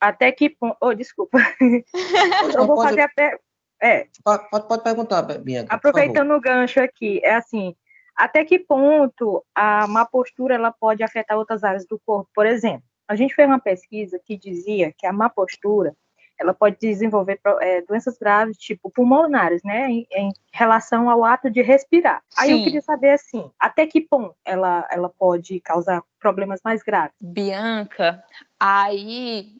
Até 0.00 0.32
que 0.32 0.48
ponto. 0.48 0.76
Oh, 0.80 0.94
desculpa. 0.94 1.38
Eu 2.56 2.66
vou 2.66 2.82
fazer 2.82 3.02
até. 3.02 3.38
É. 3.82 4.06
Pode, 4.24 4.48
pode 4.48 4.82
perguntar, 4.82 5.22
Bianca. 5.22 5.74
Aproveitando 5.74 6.32
o 6.32 6.40
gancho 6.40 6.80
aqui, 6.80 7.20
é 7.22 7.34
assim, 7.34 7.74
até 8.16 8.44
que 8.44 8.58
ponto 8.58 9.44
a 9.54 9.86
má 9.86 10.06
postura 10.06 10.54
ela 10.54 10.72
pode 10.72 11.02
afetar 11.02 11.36
outras 11.36 11.62
áreas 11.62 11.86
do 11.86 12.00
corpo? 12.06 12.30
Por 12.34 12.46
exemplo, 12.46 12.84
a 13.12 13.16
gente 13.16 13.34
fez 13.34 13.46
uma 13.46 13.60
pesquisa 13.60 14.18
que 14.18 14.36
dizia 14.36 14.92
que 14.96 15.06
a 15.06 15.12
má 15.12 15.28
postura 15.28 15.94
ela 16.40 16.54
pode 16.54 16.78
desenvolver 16.80 17.38
é, 17.60 17.82
doenças 17.82 18.18
graves, 18.18 18.56
tipo 18.56 18.90
pulmonares, 18.90 19.62
né, 19.62 19.88
em, 19.88 20.06
em, 20.10 20.32
relação 20.52 21.08
ao 21.08 21.24
ato 21.24 21.50
de 21.50 21.62
respirar. 21.62 22.20
Aí 22.36 22.48
Sim. 22.48 22.58
eu 22.58 22.64
queria 22.64 22.80
saber, 22.80 23.10
assim, 23.10 23.48
até 23.58 23.86
que 23.86 24.00
ponto 24.00 24.34
ela, 24.44 24.88
ela 24.90 25.08
pode 25.08 25.60
causar 25.60 26.02
problemas 26.18 26.60
mais 26.64 26.82
graves? 26.82 27.14
Bianca, 27.20 28.24
aí 28.58 29.52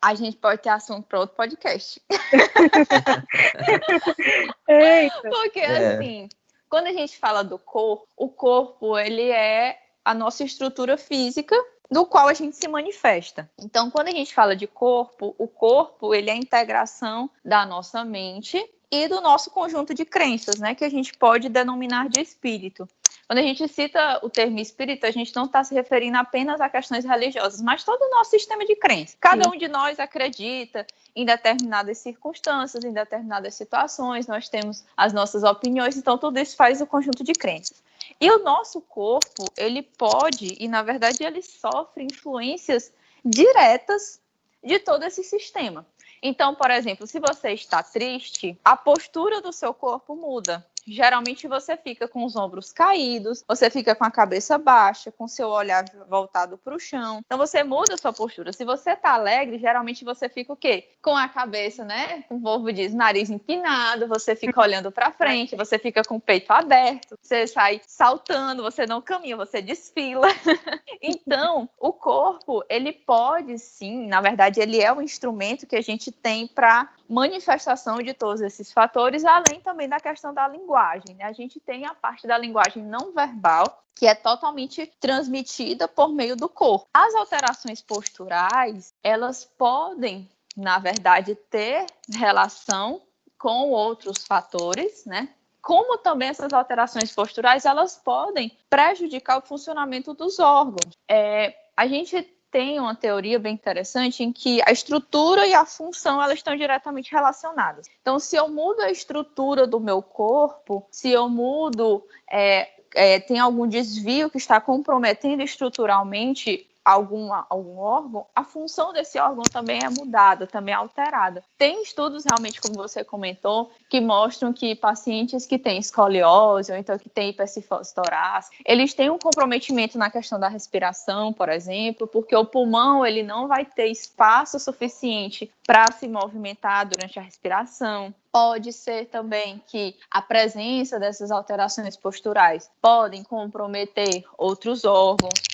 a 0.00 0.14
gente 0.14 0.38
pode 0.38 0.62
ter 0.62 0.70
assunto 0.70 1.06
para 1.06 1.20
outro 1.20 1.36
podcast. 1.36 2.00
Eita. 4.66 5.28
Porque, 5.28 5.60
é. 5.60 5.94
assim, 5.94 6.28
quando 6.70 6.86
a 6.86 6.92
gente 6.92 7.18
fala 7.18 7.42
do 7.42 7.58
corpo, 7.58 8.06
o 8.16 8.30
corpo, 8.30 8.98
ele 8.98 9.30
é 9.30 9.78
a 10.02 10.14
nossa 10.14 10.42
estrutura 10.42 10.96
física 10.96 11.54
do 11.90 12.06
qual 12.06 12.28
a 12.28 12.34
gente 12.34 12.56
se 12.56 12.68
manifesta. 12.68 13.50
Então, 13.58 13.90
quando 13.90 14.08
a 14.08 14.12
gente 14.12 14.32
fala 14.32 14.54
de 14.54 14.66
corpo, 14.66 15.34
o 15.36 15.48
corpo 15.48 16.14
ele 16.14 16.30
é 16.30 16.34
a 16.34 16.36
integração 16.36 17.28
da 17.44 17.66
nossa 17.66 18.04
mente 18.04 18.64
e 18.90 19.08
do 19.08 19.20
nosso 19.20 19.50
conjunto 19.50 19.94
de 19.94 20.04
crenças, 20.04 20.58
né, 20.58 20.74
que 20.74 20.84
a 20.84 20.88
gente 20.88 21.16
pode 21.16 21.48
denominar 21.48 22.08
de 22.08 22.20
espírito. 22.20 22.88
Quando 23.26 23.38
a 23.38 23.42
gente 23.42 23.68
cita 23.68 24.18
o 24.24 24.28
termo 24.28 24.58
espírito, 24.58 25.06
a 25.06 25.10
gente 25.12 25.32
não 25.36 25.44
está 25.44 25.62
se 25.62 25.72
referindo 25.72 26.18
apenas 26.18 26.60
a 26.60 26.68
questões 26.68 27.04
religiosas, 27.04 27.60
mas 27.60 27.84
todo 27.84 28.02
o 28.02 28.10
nosso 28.10 28.30
sistema 28.30 28.66
de 28.66 28.74
crenças. 28.74 29.16
Cada 29.20 29.44
Sim. 29.44 29.50
um 29.50 29.56
de 29.56 29.68
nós 29.68 30.00
acredita 30.00 30.84
em 31.14 31.24
determinadas 31.24 31.98
circunstâncias, 31.98 32.82
em 32.82 32.92
determinadas 32.92 33.54
situações, 33.54 34.26
nós 34.26 34.48
temos 34.48 34.84
as 34.96 35.12
nossas 35.12 35.44
opiniões, 35.44 35.96
então 35.96 36.18
tudo 36.18 36.40
isso 36.40 36.56
faz 36.56 36.80
o 36.80 36.86
conjunto 36.88 37.22
de 37.22 37.32
crenças. 37.32 37.79
E 38.20 38.30
o 38.30 38.42
nosso 38.42 38.80
corpo, 38.82 39.46
ele 39.56 39.82
pode, 39.82 40.56
e 40.60 40.68
na 40.68 40.82
verdade 40.82 41.24
ele 41.24 41.40
sofre 41.40 42.04
influências 42.04 42.92
diretas 43.24 44.20
de 44.62 44.78
todo 44.78 45.04
esse 45.04 45.24
sistema. 45.24 45.86
Então, 46.22 46.54
por 46.54 46.70
exemplo, 46.70 47.06
se 47.06 47.18
você 47.18 47.52
está 47.52 47.82
triste, 47.82 48.58
a 48.62 48.76
postura 48.76 49.40
do 49.40 49.52
seu 49.52 49.72
corpo 49.72 50.14
muda. 50.14 50.66
Geralmente 50.86 51.46
você 51.46 51.76
fica 51.76 52.08
com 52.08 52.24
os 52.24 52.36
ombros 52.36 52.72
caídos, 52.72 53.44
você 53.46 53.70
fica 53.70 53.94
com 53.94 54.04
a 54.04 54.10
cabeça 54.10 54.58
baixa, 54.58 55.12
com 55.12 55.28
seu 55.28 55.48
olhar 55.48 55.84
voltado 56.08 56.56
para 56.58 56.74
o 56.74 56.78
chão. 56.78 57.20
Então 57.24 57.38
você 57.38 57.62
muda 57.62 57.94
a 57.94 57.98
sua 57.98 58.12
postura. 58.12 58.52
Se 58.52 58.64
você 58.64 58.92
está 58.92 59.12
alegre, 59.12 59.58
geralmente 59.58 60.04
você 60.04 60.28
fica 60.28 60.52
o 60.52 60.56
quê? 60.56 60.90
Com 61.02 61.16
a 61.16 61.28
cabeça, 61.28 61.84
né? 61.84 62.24
O 62.30 62.40
povo 62.40 62.72
diz 62.72 62.94
nariz 62.94 63.30
empinado, 63.30 64.08
você 64.08 64.34
fica 64.34 64.60
olhando 64.60 64.90
para 64.90 65.12
frente, 65.12 65.56
você 65.56 65.78
fica 65.78 66.02
com 66.02 66.16
o 66.16 66.20
peito 66.20 66.50
aberto, 66.50 67.18
você 67.20 67.46
sai 67.46 67.80
saltando, 67.86 68.62
você 68.62 68.86
não 68.86 69.00
caminha, 69.00 69.36
você 69.36 69.60
desfila. 69.60 70.28
então, 71.00 71.68
o 71.78 71.92
corpo, 71.92 72.64
ele 72.68 72.92
pode 72.92 73.58
sim, 73.58 74.06
na 74.06 74.20
verdade, 74.20 74.60
ele 74.60 74.80
é 74.80 74.92
um 74.92 75.02
instrumento 75.02 75.66
que 75.66 75.76
a 75.76 75.82
gente 75.82 76.10
tem 76.10 76.46
para 76.46 76.90
manifestação 77.08 77.98
de 77.98 78.14
todos 78.14 78.40
esses 78.40 78.72
fatores, 78.72 79.24
além 79.24 79.60
também 79.62 79.88
da 79.88 79.98
questão 79.98 80.32
da 80.32 80.46
linguagem. 80.48 80.69
Né? 81.14 81.24
A 81.24 81.32
gente 81.32 81.58
tem 81.60 81.86
a 81.86 81.94
parte 81.94 82.26
da 82.26 82.38
linguagem 82.38 82.82
não 82.82 83.12
verbal, 83.12 83.84
que 83.94 84.06
é 84.06 84.14
totalmente 84.14 84.86
transmitida 84.98 85.86
por 85.86 86.08
meio 86.08 86.36
do 86.36 86.48
corpo. 86.48 86.88
As 86.92 87.14
alterações 87.14 87.82
posturais, 87.82 88.94
elas 89.02 89.44
podem, 89.44 90.28
na 90.56 90.78
verdade, 90.78 91.34
ter 91.34 91.86
relação 92.14 93.02
com 93.38 93.70
outros 93.70 94.24
fatores, 94.26 95.04
né? 95.04 95.28
Como 95.62 95.98
também 95.98 96.28
essas 96.28 96.52
alterações 96.52 97.12
posturais, 97.12 97.66
elas 97.66 97.96
podem 97.96 98.56
prejudicar 98.68 99.38
o 99.38 99.46
funcionamento 99.46 100.14
dos 100.14 100.38
órgãos. 100.38 100.96
É, 101.08 101.54
a 101.76 101.86
gente 101.86 102.22
tem 102.50 102.80
uma 102.80 102.94
teoria 102.94 103.38
bem 103.38 103.54
interessante 103.54 104.22
em 104.22 104.32
que 104.32 104.60
a 104.66 104.72
estrutura 104.72 105.46
e 105.46 105.54
a 105.54 105.64
função 105.64 106.22
elas 106.22 106.38
estão 106.38 106.56
diretamente 106.56 107.12
relacionadas. 107.12 107.86
Então, 108.00 108.18
se 108.18 108.36
eu 108.36 108.48
mudo 108.48 108.80
a 108.80 108.90
estrutura 108.90 109.66
do 109.66 109.78
meu 109.78 110.02
corpo, 110.02 110.86
se 110.90 111.10
eu 111.10 111.28
mudo, 111.28 112.04
é, 112.30 112.68
é, 112.94 113.20
tem 113.20 113.38
algum 113.38 113.66
desvio 113.66 114.30
que 114.30 114.38
está 114.38 114.60
comprometendo 114.60 115.42
estruturalmente 115.42 116.68
algum, 116.90 117.32
algum 117.48 117.78
órgão, 117.78 118.26
a 118.34 118.44
função 118.44 118.92
desse 118.92 119.18
órgão 119.18 119.42
também 119.52 119.80
é 119.82 119.88
mudada, 119.88 120.46
também 120.46 120.72
é 120.72 120.76
alterada. 120.76 121.42
Tem 121.56 121.82
estudos, 121.82 122.24
realmente, 122.24 122.60
como 122.60 122.74
você 122.74 123.04
comentou, 123.04 123.70
que 123.88 124.00
mostram 124.00 124.52
que 124.52 124.74
pacientes 124.74 125.46
que 125.46 125.58
têm 125.58 125.78
escoliose 125.78 126.72
ou 126.72 126.78
então 126.78 126.98
que 126.98 127.08
têm 127.08 127.30
hipercifose 127.30 127.94
torácica, 127.94 128.56
eles 128.64 128.94
têm 128.94 129.10
um 129.10 129.18
comprometimento 129.18 129.98
na 129.98 130.10
questão 130.10 130.38
da 130.38 130.48
respiração, 130.48 131.32
por 131.32 131.48
exemplo, 131.48 132.06
porque 132.06 132.34
o 132.34 132.44
pulmão 132.44 133.04
ele 133.04 133.22
não 133.22 133.48
vai 133.48 133.64
ter 133.64 133.86
espaço 133.86 134.58
suficiente 134.58 135.50
para 135.66 135.92
se 135.92 136.08
movimentar 136.08 136.88
durante 136.88 137.18
a 137.18 137.22
respiração. 137.22 138.12
Pode 138.32 138.72
ser 138.72 139.06
também 139.06 139.62
que 139.66 139.96
a 140.10 140.22
presença 140.22 140.98
dessas 140.98 141.30
alterações 141.30 141.96
posturais 141.96 142.70
podem 142.80 143.22
comprometer 143.24 144.24
outros 144.38 144.84
órgãos, 144.84 145.49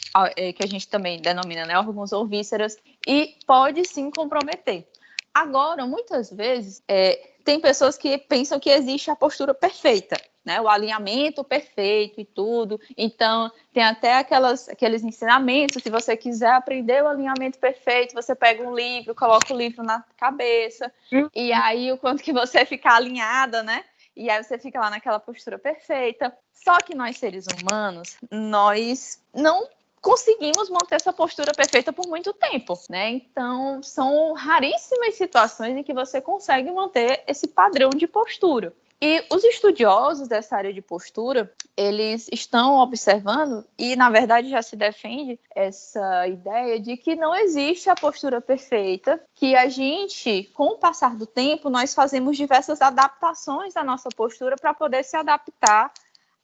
que 0.55 0.62
a 0.64 0.66
gente 0.66 0.88
também 0.88 1.20
denomina 1.20 1.64
né, 1.66 1.79
órgãos 1.79 2.12
ou 2.12 2.26
vísceras, 2.26 2.76
e 3.07 3.37
pode 3.46 3.85
sim 3.87 4.11
comprometer. 4.11 4.87
Agora, 5.35 5.87
muitas 5.87 6.33
vezes, 6.33 6.83
é, 6.88 7.35
tem 7.44 7.61
pessoas 7.61 7.98
que 7.98 8.16
pensam 8.16 8.59
que 8.59 8.70
existe 8.70 9.11
a 9.11 9.14
postura 9.14 9.52
perfeita, 9.52 10.16
né? 10.44 10.61
O 10.61 10.68
alinhamento 10.68 11.44
perfeito 11.44 12.20
e 12.20 12.24
tudo. 12.24 12.81
Então, 12.96 13.52
tem 13.72 13.85
até 13.85 14.14
aquelas, 14.16 14.68
aqueles 14.68 15.05
ensinamentos. 15.05 15.83
Se 15.83 15.90
você 15.90 16.16
quiser 16.16 16.52
aprender 16.52 17.02
o 17.02 17.09
alinhamento 17.09 17.59
perfeito, 17.59 18.14
você 18.14 18.35
pega 18.35 18.62
um 18.62 18.74
livro, 18.74 19.14
coloca 19.14 19.52
o 19.52 19.57
livro 19.57 19.85
na 19.85 20.02
cabeça, 20.16 20.90
uhum. 21.12 21.29
e 21.35 21.52
aí 21.52 21.92
o 21.92 21.98
quanto 21.98 22.22
que 22.22 22.33
você 22.33 22.64
ficar 22.64 22.96
alinhada, 22.96 23.62
né? 23.62 23.85
E 24.16 24.31
aí 24.31 24.42
você 24.42 24.59
fica 24.59 24.81
lá 24.81 24.88
naquela 24.88 25.20
postura 25.20 25.59
perfeita. 25.59 26.35
Só 26.52 26.79
que 26.79 26.94
nós, 26.94 27.18
seres 27.18 27.44
humanos, 27.46 28.16
nós 28.31 29.22
não 29.35 29.68
conseguimos 30.07 30.71
manter 30.71 30.95
essa 30.95 31.12
postura 31.12 31.51
perfeita 31.53 31.92
por 31.92 32.07
muito 32.07 32.33
tempo, 32.33 32.79
né? 32.88 33.11
Então, 33.11 33.83
são 33.83 34.35
raríssimas 34.35 35.16
situações 35.16 35.77
em 35.77 35.83
que 35.83 35.92
você 35.92 36.21
consegue 36.21 36.71
manter 36.71 37.25
esse 37.27 37.49
padrão 37.49 37.90
de 37.90 38.07
postura. 38.07 38.73
E 39.03 39.25
os 39.33 39.42
estudiosos 39.42 40.29
dessa 40.29 40.57
área 40.57 40.73
de 40.73 40.81
postura, 40.81 41.53
eles 41.77 42.29
estão 42.33 42.79
observando 42.79 43.64
e, 43.77 43.97
na 43.97 44.09
verdade, 44.09 44.49
já 44.49 44.62
se 44.62 44.77
defende 44.77 45.40
essa 45.53 46.29
ideia 46.29 46.79
de 46.79 46.97
que 46.97 47.16
não 47.16 47.35
existe 47.35 47.90
a 47.90 47.97
postura 47.97 48.40
perfeita, 48.40 49.21
que 49.35 49.57
a 49.57 49.69
gente, 49.69 50.45
com 50.55 50.69
o 50.69 50.79
passar 50.79 51.16
do 51.16 51.27
tempo, 51.27 51.69
nós 51.69 51.92
fazemos 51.92 52.37
diversas 52.37 52.81
adaptações 52.81 53.75
da 53.75 53.83
nossa 53.83 54.09
postura 54.11 54.55
para 54.55 54.73
poder 54.73 55.03
se 55.03 55.16
adaptar 55.16 55.92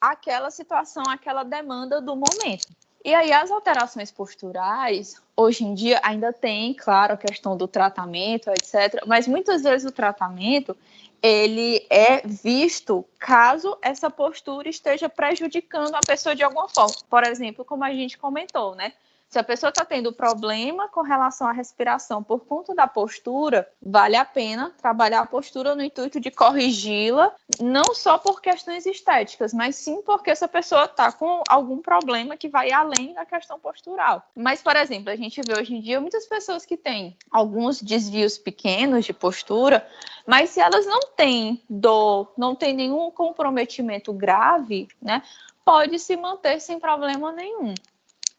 àquela 0.01 0.51
situação, 0.51 1.05
àquela 1.09 1.44
demanda 1.44 2.01
do 2.01 2.16
momento. 2.16 2.66
E 3.04 3.14
aí 3.14 3.32
as 3.32 3.50
alterações 3.50 4.12
posturais, 4.12 5.20
hoje 5.36 5.64
em 5.64 5.74
dia 5.74 6.00
ainda 6.04 6.32
tem, 6.32 6.72
claro, 6.72 7.14
a 7.14 7.16
questão 7.16 7.56
do 7.56 7.66
tratamento, 7.66 8.48
etc. 8.50 9.02
Mas 9.06 9.26
muitas 9.26 9.62
vezes 9.62 9.88
o 9.88 9.92
tratamento 9.92 10.76
ele 11.20 11.86
é 11.88 12.26
visto 12.26 13.04
caso 13.18 13.78
essa 13.80 14.10
postura 14.10 14.68
esteja 14.68 15.08
prejudicando 15.08 15.94
a 15.94 16.00
pessoa 16.00 16.34
de 16.34 16.42
alguma 16.42 16.68
forma. 16.68 16.94
Por 17.08 17.24
exemplo, 17.24 17.64
como 17.64 17.84
a 17.84 17.92
gente 17.92 18.18
comentou, 18.18 18.74
né? 18.74 18.92
Se 19.33 19.38
a 19.38 19.42
pessoa 19.42 19.71
está 19.71 19.83
tendo 19.83 20.12
problema 20.12 20.90
com 20.90 21.01
relação 21.01 21.49
à 21.49 21.53
respiração 21.53 22.23
por 22.23 22.40
conta 22.40 22.75
da 22.75 22.87
postura, 22.87 23.66
vale 23.81 24.14
a 24.14 24.27
pena 24.27 24.75
trabalhar 24.77 25.21
a 25.21 25.27
postura 25.27 25.75
no 25.75 25.83
intuito 25.83 26.21
de 26.21 26.31
corrigi-la, 26.31 27.35
não 27.59 27.95
só 27.95 28.18
por 28.18 28.42
questões 28.42 28.85
estéticas, 28.85 29.55
mas 29.55 29.77
sim 29.77 30.03
porque 30.03 30.31
essa 30.31 30.47
pessoa 30.47 30.85
está 30.85 31.11
com 31.11 31.42
algum 31.49 31.79
problema 31.79 32.37
que 32.37 32.47
vai 32.47 32.73
além 32.73 33.14
da 33.14 33.25
questão 33.25 33.59
postural. 33.59 34.23
Mas, 34.37 34.62
por 34.62 34.77
exemplo, 34.77 35.09
a 35.09 35.16
gente 35.16 35.40
vê 35.40 35.59
hoje 35.59 35.77
em 35.77 35.81
dia 35.81 35.99
muitas 35.99 36.27
pessoas 36.27 36.66
que 36.66 36.77
têm 36.77 37.16
alguns 37.31 37.81
desvios 37.81 38.37
pequenos 38.37 39.07
de 39.07 39.14
postura, 39.14 39.88
mas 40.27 40.51
se 40.51 40.61
elas 40.61 40.85
não 40.85 41.01
têm 41.16 41.62
dor, 41.71 42.31
não 42.37 42.55
têm 42.55 42.75
nenhum 42.75 43.11
comprometimento 43.11 44.12
grave, 44.12 44.88
né? 45.01 45.23
Pode 45.64 45.99
se 46.01 46.16
manter 46.16 46.61
sem 46.61 46.79
problema 46.79 47.33
nenhum 47.33 47.73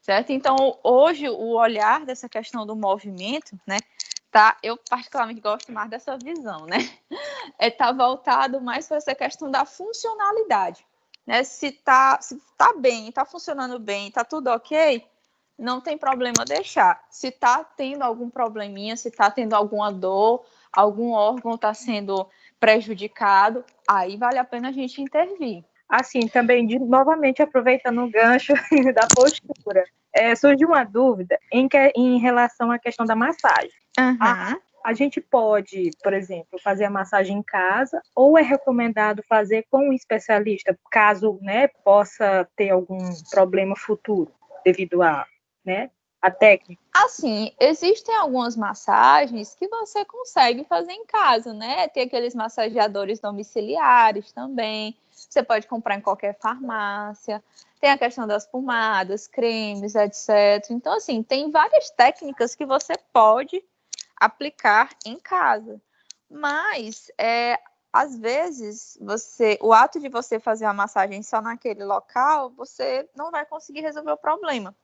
certo? 0.03 0.31
Então, 0.31 0.77
hoje, 0.83 1.27
o 1.29 1.55
olhar 1.55 2.05
dessa 2.05 2.29
questão 2.29 2.65
do 2.65 2.75
movimento, 2.75 3.59
né, 3.65 3.77
tá, 4.29 4.57
eu 4.61 4.77
particularmente 4.89 5.41
gosto 5.41 5.71
mais 5.71 5.89
dessa 5.89 6.17
visão, 6.17 6.65
né, 6.65 6.77
é 7.57 7.71
tá 7.71 7.91
voltado 7.91 8.61
mais 8.61 8.87
para 8.87 8.97
essa 8.97 9.15
questão 9.15 9.49
da 9.49 9.65
funcionalidade, 9.65 10.85
né, 11.25 11.43
se 11.43 11.71
tá, 11.71 12.19
se 12.21 12.39
tá 12.57 12.73
bem, 12.77 13.11
tá 13.11 13.25
funcionando 13.25 13.79
bem, 13.79 14.11
tá 14.11 14.25
tudo 14.25 14.49
ok, 14.49 15.07
não 15.57 15.79
tem 15.79 15.97
problema 15.97 16.43
deixar. 16.45 17.05
Se 17.09 17.29
tá 17.31 17.63
tendo 17.63 18.01
algum 18.01 18.29
probleminha, 18.29 18.97
se 18.97 19.11
tá 19.11 19.29
tendo 19.29 19.53
alguma 19.53 19.91
dor, 19.91 20.43
algum 20.71 21.11
órgão 21.11 21.53
está 21.53 21.73
sendo 21.73 22.27
prejudicado, 22.59 23.63
aí 23.87 24.17
vale 24.17 24.39
a 24.39 24.43
pena 24.43 24.69
a 24.69 24.71
gente 24.71 25.01
intervir. 25.01 25.63
Assim, 25.89 26.27
também, 26.27 26.65
de, 26.65 26.79
novamente 26.79 27.41
aproveitando 27.41 28.03
o 28.03 28.09
gancho 28.09 28.53
da 28.95 29.07
postura, 29.13 29.83
é, 30.13 30.35
surgiu 30.35 30.69
uma 30.69 30.83
dúvida 30.83 31.37
em, 31.51 31.67
que, 31.67 31.77
em 31.95 32.19
relação 32.19 32.71
à 32.71 32.79
questão 32.79 33.05
da 33.05 33.15
massagem. 33.15 33.71
Uhum. 33.99 34.17
A, 34.19 34.57
a 34.83 34.93
gente 34.93 35.21
pode, 35.21 35.91
por 36.03 36.13
exemplo, 36.13 36.59
fazer 36.61 36.85
a 36.85 36.89
massagem 36.89 37.37
em 37.37 37.43
casa 37.43 38.01
ou 38.15 38.37
é 38.37 38.41
recomendado 38.41 39.23
fazer 39.27 39.65
com 39.71 39.89
um 39.89 39.93
especialista, 39.93 40.77
caso 40.91 41.39
né, 41.41 41.67
possa 41.83 42.47
ter 42.55 42.69
algum 42.69 42.99
problema 43.31 43.75
futuro 43.75 44.31
devido 44.63 45.01
a, 45.01 45.25
né, 45.63 45.89
a 46.21 46.29
técnica? 46.29 46.81
Assim, 46.93 47.51
existem 47.59 48.15
algumas 48.15 48.55
massagens 48.55 49.55
que 49.55 49.67
você 49.67 50.05
consegue 50.05 50.63
fazer 50.65 50.93
em 50.93 51.05
casa, 51.05 51.53
né? 51.53 51.87
Tem 51.89 52.03
aqueles 52.03 52.33
massageadores 52.33 53.19
domiciliares 53.19 54.31
também. 54.31 54.95
Você 55.33 55.41
pode 55.41 55.65
comprar 55.65 55.95
em 55.95 56.01
qualquer 56.01 56.37
farmácia. 56.39 57.43
Tem 57.81 57.89
a 57.89 57.97
questão 57.97 58.27
das 58.27 58.45
pomadas, 58.45 59.27
cremes, 59.27 59.95
etc. 59.95 60.69
Então, 60.69 60.93
assim, 60.93 61.23
tem 61.23 61.49
várias 61.49 61.89
técnicas 61.89 62.53
que 62.53 62.67
você 62.67 62.93
pode 63.11 63.63
aplicar 64.15 64.89
em 65.03 65.19
casa. 65.19 65.81
Mas, 66.29 67.11
é, 67.17 67.59
às 67.91 68.15
vezes, 68.15 68.95
você, 69.01 69.57
o 69.59 69.73
ato 69.73 69.99
de 69.99 70.07
você 70.07 70.39
fazer 70.39 70.65
a 70.65 70.73
massagem 70.73 71.23
só 71.23 71.41
naquele 71.41 71.83
local, 71.83 72.51
você 72.51 73.09
não 73.15 73.31
vai 73.31 73.43
conseguir 73.43 73.81
resolver 73.81 74.11
o 74.11 74.17
problema. 74.17 74.75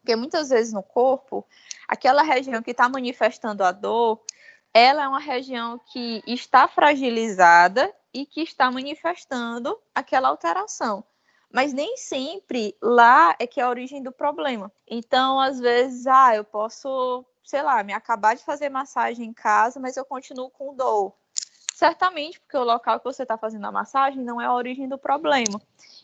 Porque 0.00 0.14
muitas 0.14 0.50
vezes 0.50 0.72
no 0.72 0.82
corpo, 0.82 1.44
aquela 1.88 2.22
região 2.22 2.62
que 2.62 2.70
está 2.70 2.88
manifestando 2.88 3.64
a 3.64 3.72
dor, 3.72 4.22
ela 4.72 5.02
é 5.02 5.08
uma 5.08 5.18
região 5.18 5.76
que 5.92 6.22
está 6.24 6.68
fragilizada 6.68 7.92
e 8.12 8.26
que 8.26 8.42
está 8.42 8.70
manifestando 8.70 9.78
aquela 9.94 10.28
alteração. 10.28 11.04
Mas 11.50 11.72
nem 11.72 11.96
sempre 11.96 12.76
lá 12.82 13.34
é 13.38 13.46
que 13.46 13.60
é 13.60 13.64
a 13.64 13.70
origem 13.70 14.02
do 14.02 14.12
problema. 14.12 14.70
Então, 14.86 15.40
às 15.40 15.58
vezes, 15.58 16.06
ah, 16.06 16.36
eu 16.36 16.44
posso, 16.44 17.24
sei 17.42 17.62
lá, 17.62 17.82
me 17.82 17.92
acabar 17.92 18.36
de 18.36 18.44
fazer 18.44 18.68
massagem 18.68 19.26
em 19.26 19.32
casa, 19.32 19.80
mas 19.80 19.96
eu 19.96 20.04
continuo 20.04 20.50
com 20.50 20.74
dor. 20.74 21.14
Certamente, 21.74 22.40
porque 22.40 22.56
o 22.56 22.64
local 22.64 22.98
que 22.98 23.04
você 23.04 23.22
está 23.22 23.38
fazendo 23.38 23.64
a 23.66 23.72
massagem 23.72 24.22
não 24.22 24.40
é 24.40 24.46
a 24.46 24.52
origem 24.52 24.88
do 24.88 24.98
problema. 24.98 25.60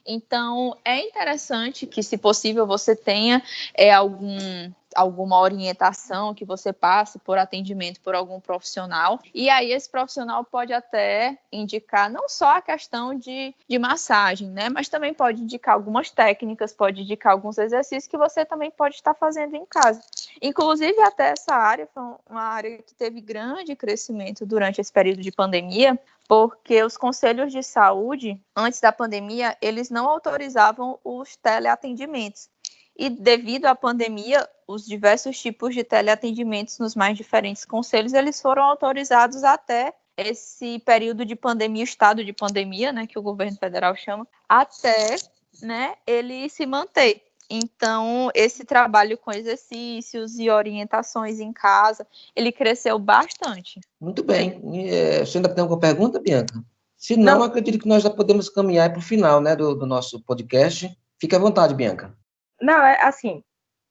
Então, 0.06 0.76
é 0.84 1.00
interessante 1.00 1.86
que, 1.86 2.02
se 2.02 2.16
possível, 2.16 2.66
você 2.66 2.94
tenha 2.94 3.42
é, 3.74 3.92
algum 3.92 4.70
alguma 4.94 5.40
orientação 5.40 6.34
que 6.34 6.44
você 6.44 6.72
passe 6.72 7.18
por 7.18 7.38
atendimento 7.38 8.00
por 8.00 8.14
algum 8.14 8.40
profissional. 8.40 9.20
E 9.32 9.48
aí 9.50 9.72
esse 9.72 9.88
profissional 9.88 10.44
pode 10.44 10.72
até 10.72 11.38
indicar 11.52 12.10
não 12.10 12.28
só 12.28 12.56
a 12.56 12.62
questão 12.62 13.14
de, 13.14 13.54
de 13.68 13.78
massagem, 13.78 14.48
né? 14.48 14.68
Mas 14.68 14.88
também 14.88 15.14
pode 15.14 15.42
indicar 15.42 15.74
algumas 15.74 16.10
técnicas, 16.10 16.72
pode 16.72 17.02
indicar 17.02 17.32
alguns 17.32 17.58
exercícios 17.58 18.10
que 18.10 18.18
você 18.18 18.44
também 18.44 18.70
pode 18.70 18.96
estar 18.96 19.14
fazendo 19.14 19.54
em 19.56 19.66
casa. 19.66 20.00
Inclusive, 20.40 21.00
até 21.02 21.30
essa 21.30 21.54
área 21.54 21.88
foi 21.92 22.02
uma 22.28 22.42
área 22.42 22.78
que 22.78 22.94
teve 22.94 23.20
grande 23.20 23.76
crescimento 23.76 24.44
durante 24.44 24.80
esse 24.80 24.92
período 24.92 25.20
de 25.20 25.32
pandemia, 25.32 25.98
porque 26.28 26.82
os 26.82 26.96
conselhos 26.96 27.52
de 27.52 27.62
saúde, 27.62 28.40
antes 28.56 28.80
da 28.80 28.92
pandemia, 28.92 29.56
eles 29.60 29.90
não 29.90 30.08
autorizavam 30.08 30.98
os 31.04 31.36
teleatendimentos. 31.36 32.48
E 32.96 33.10
devido 33.10 33.66
à 33.66 33.74
pandemia, 33.74 34.48
os 34.66 34.86
diversos 34.86 35.38
tipos 35.40 35.74
de 35.74 35.82
teleatendimentos 35.82 36.78
nos 36.78 36.94
mais 36.94 37.16
diferentes 37.16 37.64
conselhos, 37.64 38.12
eles 38.12 38.40
foram 38.40 38.62
autorizados 38.62 39.42
até 39.42 39.92
esse 40.16 40.78
período 40.80 41.24
de 41.24 41.34
pandemia, 41.34 41.82
estado 41.82 42.24
de 42.24 42.32
pandemia, 42.32 42.92
né, 42.92 43.06
que 43.06 43.18
o 43.18 43.22
governo 43.22 43.56
federal 43.56 43.96
chama, 43.96 44.26
até, 44.48 45.16
né, 45.60 45.94
ele 46.06 46.48
se 46.48 46.64
manter. 46.66 47.22
Então, 47.50 48.30
esse 48.34 48.64
trabalho 48.64 49.18
com 49.18 49.30
exercícios 49.30 50.38
e 50.38 50.48
orientações 50.48 51.40
em 51.40 51.52
casa, 51.52 52.06
ele 52.34 52.50
cresceu 52.50 52.98
bastante. 52.98 53.80
Muito 54.00 54.22
bem. 54.22 54.60
É, 54.88 55.24
você 55.24 55.38
ainda 55.38 55.48
tem 55.48 55.60
alguma 55.60 55.80
pergunta, 55.80 56.20
Bianca? 56.20 56.64
Se 56.96 57.16
não, 57.16 57.40
não. 57.40 57.42
acredito 57.44 57.78
que 57.78 57.88
nós 57.88 58.02
já 58.02 58.08
podemos 58.08 58.48
caminhar 58.48 58.90
para 58.90 58.98
o 58.98 59.02
final 59.02 59.40
né, 59.40 59.54
do, 59.54 59.74
do 59.74 59.84
nosso 59.84 60.22
podcast. 60.22 60.90
Fique 61.18 61.36
à 61.36 61.38
vontade, 61.38 61.74
Bianca. 61.74 62.16
Não, 62.64 62.82
é 62.82 63.02
assim, 63.02 63.44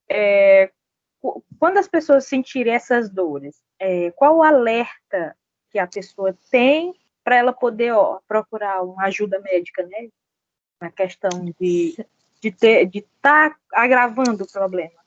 é, 0.09 0.71
quando 1.59 1.77
as 1.77 1.87
pessoas 1.87 2.25
sentirem 2.25 2.73
essas 2.73 3.09
dores, 3.09 3.55
é, 3.79 4.09
qual 4.11 4.37
o 4.37 4.43
alerta 4.43 5.37
que 5.69 5.77
a 5.77 5.85
pessoa 5.85 6.35
tem 6.49 6.93
para 7.23 7.35
ela 7.35 7.53
poder 7.53 7.93
ó, 7.93 8.19
procurar 8.27 8.81
uma 8.81 9.05
ajuda 9.05 9.39
médica, 9.39 9.83
né? 9.83 10.09
Na 10.81 10.91
questão 10.91 11.29
de 11.59 11.95
de 12.41 12.51
ter 12.51 12.87
de 12.87 12.99
estar 12.99 13.51
tá 13.51 13.57
agravando 13.71 14.43
o 14.43 14.51
problema. 14.51 14.99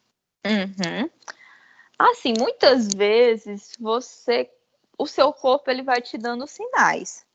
Uhum. 0.47 1.11
Assim, 1.99 2.33
muitas 2.39 2.89
vezes 2.89 3.73
você, 3.79 4.51
o 4.97 5.07
seu 5.07 5.33
corpo 5.33 5.71
ele 5.71 5.83
vai 5.83 6.01
te 6.01 6.17
dando 6.17 6.47
sinais. 6.47 7.27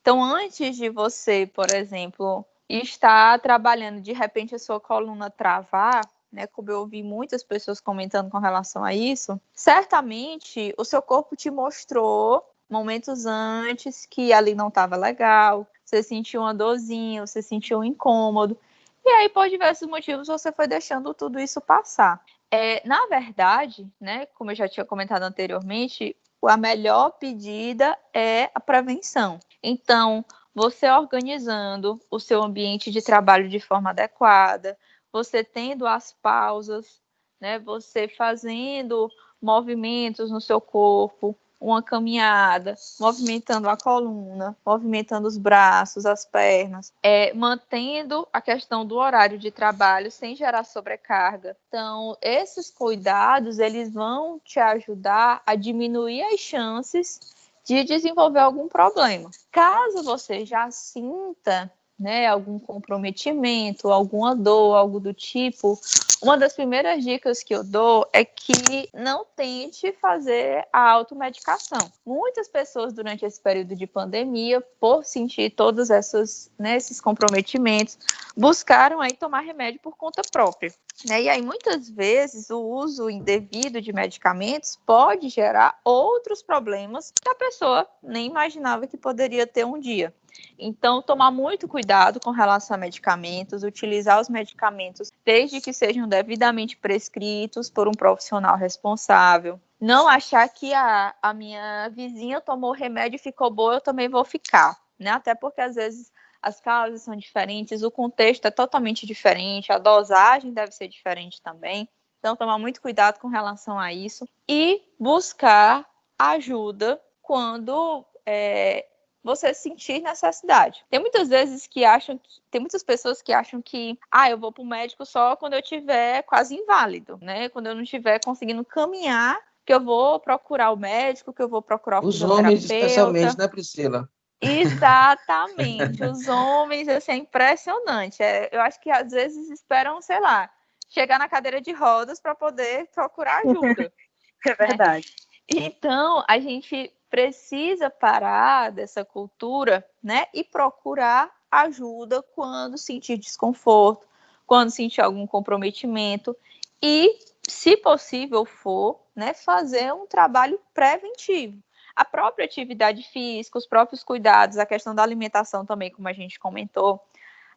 Então, 0.00 0.22
antes 0.22 0.76
de 0.76 0.88
você, 0.90 1.46
por 1.46 1.72
exemplo, 1.74 2.44
está 2.80 3.38
trabalhando, 3.38 4.00
de 4.00 4.12
repente 4.12 4.54
a 4.54 4.58
sua 4.58 4.80
coluna 4.80 5.30
travar, 5.30 6.08
né, 6.32 6.46
como 6.46 6.70
eu 6.70 6.80
ouvi 6.80 7.02
muitas 7.02 7.42
pessoas 7.42 7.80
comentando 7.80 8.30
com 8.30 8.38
relação 8.38 8.82
a 8.82 8.94
isso, 8.94 9.40
certamente 9.52 10.74
o 10.78 10.84
seu 10.84 11.02
corpo 11.02 11.36
te 11.36 11.50
mostrou 11.50 12.42
momentos 12.70 13.26
antes 13.26 14.06
que 14.06 14.32
ali 14.32 14.54
não 14.54 14.68
estava 14.68 14.96
legal, 14.96 15.66
você 15.84 16.02
sentiu 16.02 16.40
uma 16.40 16.54
dorzinha, 16.54 17.26
você 17.26 17.42
sentiu 17.42 17.80
um 17.80 17.84
incômodo, 17.84 18.56
e 19.04 19.10
aí, 19.10 19.28
por 19.28 19.48
diversos 19.48 19.88
motivos, 19.88 20.28
você 20.28 20.52
foi 20.52 20.68
deixando 20.68 21.12
tudo 21.12 21.40
isso 21.40 21.60
passar. 21.60 22.22
É, 22.50 22.86
na 22.86 23.06
verdade, 23.06 23.90
né, 24.00 24.26
como 24.26 24.52
eu 24.52 24.54
já 24.54 24.68
tinha 24.68 24.86
comentado 24.86 25.24
anteriormente, 25.24 26.16
a 26.44 26.56
melhor 26.56 27.10
pedida 27.18 27.98
é 28.14 28.50
a 28.54 28.60
prevenção. 28.60 29.40
Então, 29.62 30.24
você 30.54 30.88
organizando 30.90 32.00
o 32.10 32.18
seu 32.18 32.42
ambiente 32.42 32.90
de 32.90 33.02
trabalho 33.02 33.48
de 33.48 33.60
forma 33.60 33.90
adequada, 33.90 34.76
você 35.12 35.42
tendo 35.44 35.86
as 35.86 36.12
pausas, 36.22 37.00
né, 37.40 37.58
você 37.58 38.08
fazendo 38.08 39.10
movimentos 39.40 40.30
no 40.30 40.40
seu 40.40 40.60
corpo, 40.60 41.36
uma 41.62 41.80
caminhada, 41.80 42.74
movimentando 42.98 43.68
a 43.68 43.76
coluna, 43.76 44.56
movimentando 44.66 45.28
os 45.28 45.38
braços, 45.38 46.04
as 46.04 46.24
pernas, 46.24 46.92
é, 47.02 47.32
mantendo 47.34 48.26
a 48.32 48.40
questão 48.40 48.84
do 48.84 48.96
horário 48.96 49.38
de 49.38 49.50
trabalho 49.50 50.10
sem 50.10 50.34
gerar 50.34 50.64
sobrecarga. 50.64 51.56
Então, 51.68 52.16
esses 52.20 52.68
cuidados, 52.68 53.60
eles 53.60 53.92
vão 53.92 54.40
te 54.44 54.58
ajudar 54.58 55.40
a 55.46 55.54
diminuir 55.54 56.22
as 56.24 56.40
chances 56.40 57.20
de 57.64 57.84
desenvolver 57.84 58.40
algum 58.40 58.68
problema. 58.68 59.30
Caso 59.50 60.02
você 60.02 60.44
já 60.44 60.70
sinta 60.70 61.72
né, 62.02 62.26
algum 62.26 62.58
comprometimento, 62.58 63.88
alguma 63.88 64.34
dor, 64.34 64.74
algo 64.74 64.98
do 64.98 65.14
tipo, 65.14 65.80
uma 66.20 66.36
das 66.36 66.52
primeiras 66.52 67.04
dicas 67.04 67.44
que 67.44 67.54
eu 67.54 67.62
dou 67.62 68.08
é 68.12 68.24
que 68.24 68.88
não 68.92 69.24
tente 69.36 69.92
fazer 70.00 70.66
a 70.72 70.90
automedicação. 70.90 71.90
Muitas 72.04 72.48
pessoas 72.48 72.92
durante 72.92 73.24
esse 73.24 73.40
período 73.40 73.76
de 73.76 73.86
pandemia, 73.86 74.60
por 74.80 75.04
sentir 75.04 75.50
todos 75.50 75.90
esses, 75.90 76.50
né, 76.58 76.76
esses 76.76 77.00
comprometimentos, 77.00 77.96
buscaram 78.36 79.00
aí 79.00 79.12
tomar 79.12 79.40
remédio 79.40 79.80
por 79.80 79.96
conta 79.96 80.22
própria. 80.30 80.72
Né? 81.08 81.22
E 81.22 81.28
aí, 81.28 81.42
muitas 81.42 81.88
vezes, 81.88 82.50
o 82.50 82.60
uso 82.60 83.08
indevido 83.08 83.80
de 83.80 83.92
medicamentos 83.92 84.78
pode 84.84 85.28
gerar 85.28 85.80
outros 85.84 86.42
problemas 86.42 87.12
que 87.20 87.28
a 87.28 87.34
pessoa 87.34 87.86
nem 88.02 88.26
imaginava 88.26 88.86
que 88.86 88.96
poderia 88.96 89.46
ter 89.46 89.64
um 89.64 89.78
dia. 89.78 90.12
Então, 90.58 91.02
tomar 91.02 91.30
muito 91.30 91.66
cuidado 91.66 92.20
com 92.20 92.30
relação 92.30 92.74
a 92.74 92.78
medicamentos, 92.78 93.62
utilizar 93.62 94.20
os 94.20 94.28
medicamentos 94.28 95.10
desde 95.24 95.60
que 95.60 95.72
sejam 95.72 96.08
devidamente 96.08 96.76
prescritos 96.76 97.68
por 97.70 97.88
um 97.88 97.92
profissional 97.92 98.56
responsável. 98.56 99.60
Não 99.80 100.06
achar 100.06 100.48
que 100.48 100.72
a, 100.72 101.14
a 101.20 101.34
minha 101.34 101.88
vizinha 101.88 102.40
tomou 102.40 102.72
remédio 102.72 103.16
e 103.16 103.22
ficou 103.22 103.50
boa, 103.50 103.74
eu 103.74 103.80
também 103.80 104.08
vou 104.08 104.24
ficar. 104.24 104.78
Né? 104.98 105.10
Até 105.10 105.34
porque 105.34 105.60
às 105.60 105.74
vezes 105.74 106.12
as 106.40 106.60
causas 106.60 107.02
são 107.02 107.16
diferentes, 107.16 107.82
o 107.82 107.90
contexto 107.90 108.46
é 108.46 108.50
totalmente 108.50 109.06
diferente, 109.06 109.72
a 109.72 109.78
dosagem 109.78 110.52
deve 110.52 110.72
ser 110.72 110.88
diferente 110.88 111.40
também. 111.40 111.88
Então, 112.18 112.36
tomar 112.36 112.58
muito 112.58 112.80
cuidado 112.80 113.18
com 113.18 113.28
relação 113.28 113.78
a 113.78 113.92
isso 113.92 114.28
e 114.48 114.80
buscar 114.98 115.84
ajuda 116.18 117.00
quando 117.20 118.04
é, 118.24 118.86
você 119.22 119.54
sentir 119.54 120.00
necessidade. 120.00 120.84
Tem 120.90 120.98
muitas 120.98 121.28
vezes 121.28 121.66
que 121.66 121.84
acham 121.84 122.18
que, 122.18 122.40
tem 122.50 122.60
muitas 122.60 122.82
pessoas 122.82 123.22
que 123.22 123.32
acham 123.32 123.62
que, 123.62 123.98
ah, 124.10 124.28
eu 124.28 124.38
vou 124.38 124.52
para 124.52 124.62
o 124.62 124.66
médico 124.66 125.06
só 125.06 125.36
quando 125.36 125.54
eu 125.54 125.62
tiver 125.62 126.22
quase 126.22 126.54
inválido, 126.54 127.18
né? 127.22 127.48
Quando 127.48 127.68
eu 127.68 127.74
não 127.74 127.82
estiver 127.82 128.20
conseguindo 128.24 128.64
caminhar, 128.64 129.38
que 129.64 129.72
eu 129.72 129.80
vou 129.80 130.18
procurar 130.18 130.72
o 130.72 130.76
médico, 130.76 131.32
que 131.32 131.42
eu 131.42 131.48
vou 131.48 131.62
procurar 131.62 132.02
o 132.02 132.06
Os 132.06 132.22
homens 132.22 132.64
especialmente, 132.64 133.38
né, 133.38 133.46
Priscila? 133.46 134.08
Exatamente. 134.40 136.02
Os 136.02 136.26
homens, 136.26 136.88
assim, 136.88 137.12
é 137.12 137.16
impressionante. 137.16 138.20
É, 138.22 138.48
eu 138.50 138.60
acho 138.60 138.80
que 138.80 138.90
às 138.90 139.12
vezes 139.12 139.48
esperam, 139.50 140.02
sei 140.02 140.18
lá, 140.18 140.50
chegar 140.88 141.18
na 141.18 141.28
cadeira 141.28 141.60
de 141.60 141.72
rodas 141.72 142.20
para 142.20 142.34
poder 142.34 142.88
procurar 142.92 143.38
ajuda. 143.46 143.92
é 144.44 144.54
verdade. 144.54 145.14
Então, 145.48 146.24
a 146.28 146.40
gente 146.40 146.92
precisa 147.12 147.90
parar 147.90 148.72
dessa 148.72 149.04
cultura, 149.04 149.86
né, 150.02 150.28
e 150.32 150.42
procurar 150.42 151.30
ajuda 151.50 152.22
quando 152.34 152.78
sentir 152.78 153.18
desconforto, 153.18 154.08
quando 154.46 154.70
sentir 154.70 155.02
algum 155.02 155.26
comprometimento 155.26 156.34
e, 156.82 157.18
se 157.46 157.76
possível 157.76 158.46
for, 158.46 158.98
né, 159.14 159.34
fazer 159.34 159.92
um 159.92 160.06
trabalho 160.06 160.58
preventivo. 160.72 161.62
A 161.94 162.02
própria 162.02 162.46
atividade 162.46 163.02
física, 163.02 163.58
os 163.58 163.66
próprios 163.66 164.02
cuidados, 164.02 164.56
a 164.56 164.64
questão 164.64 164.94
da 164.94 165.02
alimentação 165.02 165.66
também, 165.66 165.90
como 165.90 166.08
a 166.08 166.14
gente 166.14 166.40
comentou, 166.40 166.98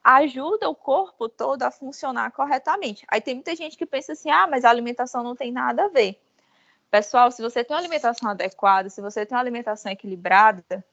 ajuda 0.04 0.70
o 0.70 0.76
corpo 0.76 1.30
todo 1.30 1.63
a 1.63 1.72
funcionar 1.72 2.30
corretamente. 2.32 3.06
Aí 3.08 3.22
tem 3.22 3.36
muita 3.36 3.56
gente 3.56 3.78
que 3.78 3.86
pensa 3.86 4.12
assim: 4.12 4.30
ah, 4.30 4.48
mas 4.48 4.65
a 4.65 4.70
alimentação 4.70 5.24
não 5.24 5.34
tem 5.34 5.50
nada 5.50 5.86
a 5.86 5.88
ver. 5.88 6.20
Pessoal, 6.89 7.32
se 7.32 7.41
você 7.41 7.63
tem 7.63 7.76
uma 7.76 7.82
alimentação 7.82 8.30
adequada, 8.30 8.89
se 8.89 9.02
você 9.02 9.26
tem 9.26 9.36
uma 9.36 9.41
alimentação 9.41 9.91
equilibrada, 9.91 10.84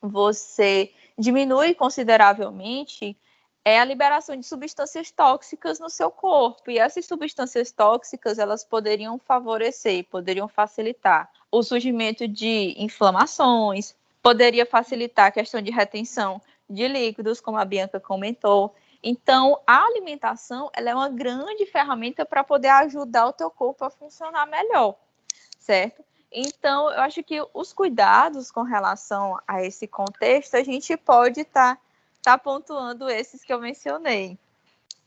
você 0.00 0.92
diminui 1.18 1.74
consideravelmente 1.74 3.16
é 3.64 3.80
a 3.80 3.84
liberação 3.84 4.36
de 4.36 4.46
substâncias 4.46 5.10
tóxicas 5.10 5.80
no 5.80 5.90
seu 5.90 6.08
corpo. 6.08 6.70
E 6.70 6.78
essas 6.78 7.04
substâncias 7.04 7.72
tóxicas, 7.72 8.38
elas 8.38 8.62
poderiam 8.62 9.18
favorecer, 9.18 10.06
poderiam 10.08 10.46
facilitar 10.46 11.28
o 11.50 11.64
surgimento 11.64 12.28
de 12.28 12.76
inflamações, 12.78 13.96
poderia 14.22 14.64
facilitar 14.64 15.26
a 15.26 15.32
questão 15.32 15.60
de 15.60 15.72
retenção 15.72 16.40
de 16.70 16.86
líquidos, 16.86 17.40
como 17.40 17.58
a 17.58 17.64
Bianca 17.64 17.98
comentou. 17.98 18.72
Então, 19.02 19.60
a 19.66 19.84
alimentação, 19.84 20.70
ela 20.72 20.90
é 20.90 20.94
uma 20.94 21.08
grande 21.08 21.66
ferramenta 21.66 22.24
para 22.24 22.44
poder 22.44 22.68
ajudar 22.68 23.26
o 23.26 23.32
teu 23.32 23.50
corpo 23.50 23.84
a 23.84 23.90
funcionar 23.90 24.46
melhor 24.46 24.96
certo? 25.66 26.04
Então, 26.32 26.90
eu 26.90 27.00
acho 27.00 27.22
que 27.24 27.42
os 27.52 27.72
cuidados 27.72 28.50
com 28.50 28.62
relação 28.62 29.36
a 29.46 29.64
esse 29.64 29.86
contexto, 29.86 30.54
a 30.54 30.62
gente 30.62 30.96
pode 30.96 31.40
estar 31.40 31.76
tá, 31.76 31.80
tá 32.22 32.38
pontuando 32.38 33.08
esses 33.08 33.42
que 33.42 33.52
eu 33.52 33.60
mencionei. 33.60 34.38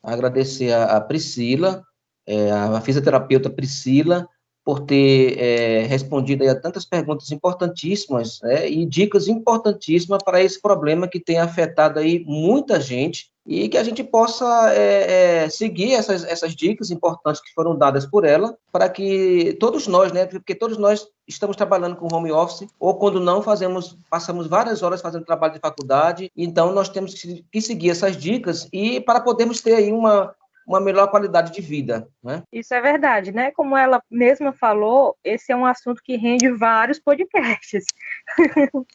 Agradecer 0.04 0.74
a, 0.74 1.00
Priscila, 1.00 1.86
é, 2.26 2.52
a 2.52 2.82
fisioterapeuta 2.82 3.50
Priscila, 3.50 4.28
por 4.64 4.82
ter 4.82 5.38
é, 5.40 5.84
respondido 5.84 6.48
a 6.48 6.56
tantas 6.56 6.86
perguntas 6.86 7.32
importantíssimas 7.32 8.40
né, 8.42 8.70
e 8.70 8.86
dicas 8.86 9.28
importantíssimas 9.28 10.22
para 10.22 10.44
esse 10.44 10.62
problema 10.62 11.08
que 11.08 11.20
tem 11.20 11.40
afetado 11.40 12.00
aí 12.00 12.24
muita 12.26 12.80
gente 12.80 13.32
e 13.50 13.68
que 13.68 13.80
a 13.80 13.84
gente 13.84 14.04
possa 14.04 14.72
é, 14.72 15.46
é, 15.46 15.50
seguir 15.50 15.94
essas, 15.94 16.24
essas 16.24 16.56
dicas 16.56 16.92
importantes 16.92 17.42
que 17.42 17.52
foram 17.52 17.76
dadas 17.76 18.06
por 18.06 18.24
ela, 18.24 18.56
para 18.72 18.88
que 18.88 19.58
todos 19.60 19.88
nós, 19.88 20.12
né, 20.12 20.28
porque 20.28 20.54
todos 20.54 20.78
nós 20.78 21.08
estamos 21.28 21.58
trabalhando 21.58 21.96
com 21.96 22.14
home 22.14 22.32
office, 22.32 22.68
ou 22.80 22.94
quando 22.94 23.20
não 23.20 23.42
fazemos, 23.42 23.98
passamos 24.08 24.46
várias 24.46 24.84
horas 24.84 25.02
fazendo 25.02 25.26
trabalho 25.26 25.54
de 25.54 25.60
faculdade, 25.60 26.32
então 26.38 26.72
nós 26.72 26.90
temos 26.90 27.16
que, 27.52 27.60
seguir 27.60 27.90
essas 27.90 28.16
dicas 28.16 28.70
e 28.72 29.02
para 29.02 29.20
podermos 29.20 29.62
ter 29.62 29.74
aí 29.74 29.92
uma, 29.92 30.36
uma 30.68 30.80
melhor 30.80 31.08
qualidade 31.08 31.52
de 31.52 31.62
vida. 31.62 32.08
Né? 32.24 32.44
Isso 32.54 32.76
é 32.76 32.80
verdade, 32.80 33.32
né? 33.32 33.50
Como 33.50 33.76
ela 33.76 34.00
mesma 34.12 34.54
falou, 34.54 35.18
esse 35.24 35.52
é 35.52 35.56
um 35.56 35.66
assunto 35.66 36.04
que 36.04 36.16
rende 36.18 36.52
vários 36.52 37.00
podcasts. 37.00 37.84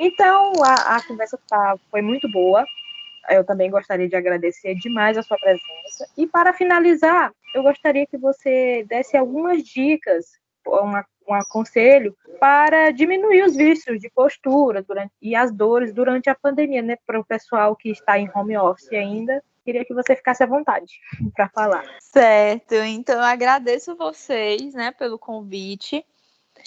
então, 0.00 0.52
a, 0.64 0.96
a 0.96 1.06
conversa 1.06 1.38
tá, 1.48 1.76
foi 1.88 2.02
muito 2.02 2.28
boa. 2.32 2.64
Eu 3.28 3.44
também 3.44 3.70
gostaria 3.70 4.08
de 4.08 4.16
agradecer 4.16 4.74
demais 4.74 5.16
a 5.16 5.22
sua 5.22 5.38
presença. 5.38 6.06
E 6.16 6.26
para 6.26 6.52
finalizar, 6.52 7.32
eu 7.54 7.62
gostaria 7.62 8.06
que 8.06 8.18
você 8.18 8.84
desse 8.88 9.16
algumas 9.16 9.62
dicas, 9.62 10.26
um 10.66 11.34
aconselho 11.34 12.16
para 12.38 12.90
diminuir 12.90 13.42
os 13.44 13.56
vícios 13.56 13.98
de 13.98 14.10
postura 14.10 14.82
durante, 14.82 15.12
e 15.20 15.34
as 15.34 15.52
dores 15.52 15.92
durante 15.92 16.28
a 16.28 16.34
pandemia, 16.34 16.82
né? 16.82 16.96
Para 17.06 17.20
o 17.20 17.24
pessoal 17.24 17.74
que 17.74 17.90
está 17.90 18.18
em 18.18 18.30
home 18.34 18.56
office 18.56 18.92
ainda 18.92 19.42
queria 19.64 19.84
que 19.84 19.94
você 19.94 20.14
ficasse 20.14 20.42
à 20.42 20.46
vontade 20.46 21.00
para 21.34 21.48
falar. 21.48 21.84
Certo, 22.00 22.74
então 22.74 23.16
eu 23.16 23.22
agradeço 23.22 23.96
vocês, 23.96 24.74
né, 24.74 24.92
pelo 24.92 25.18
convite. 25.18 26.04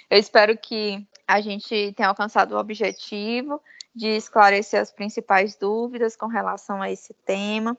Eu 0.09 0.17
espero 0.17 0.57
que 0.57 1.05
a 1.27 1.39
gente 1.39 1.93
tenha 1.93 2.09
alcançado 2.09 2.55
o 2.55 2.59
objetivo 2.59 3.61
de 3.97 4.09
esclarecer 4.09 4.79
as 4.79 4.91
principais 4.91 5.55
dúvidas 5.55 6.15
com 6.15 6.27
relação 6.27 6.81
a 6.81 6.91
esse 6.91 7.15
tema. 7.25 7.75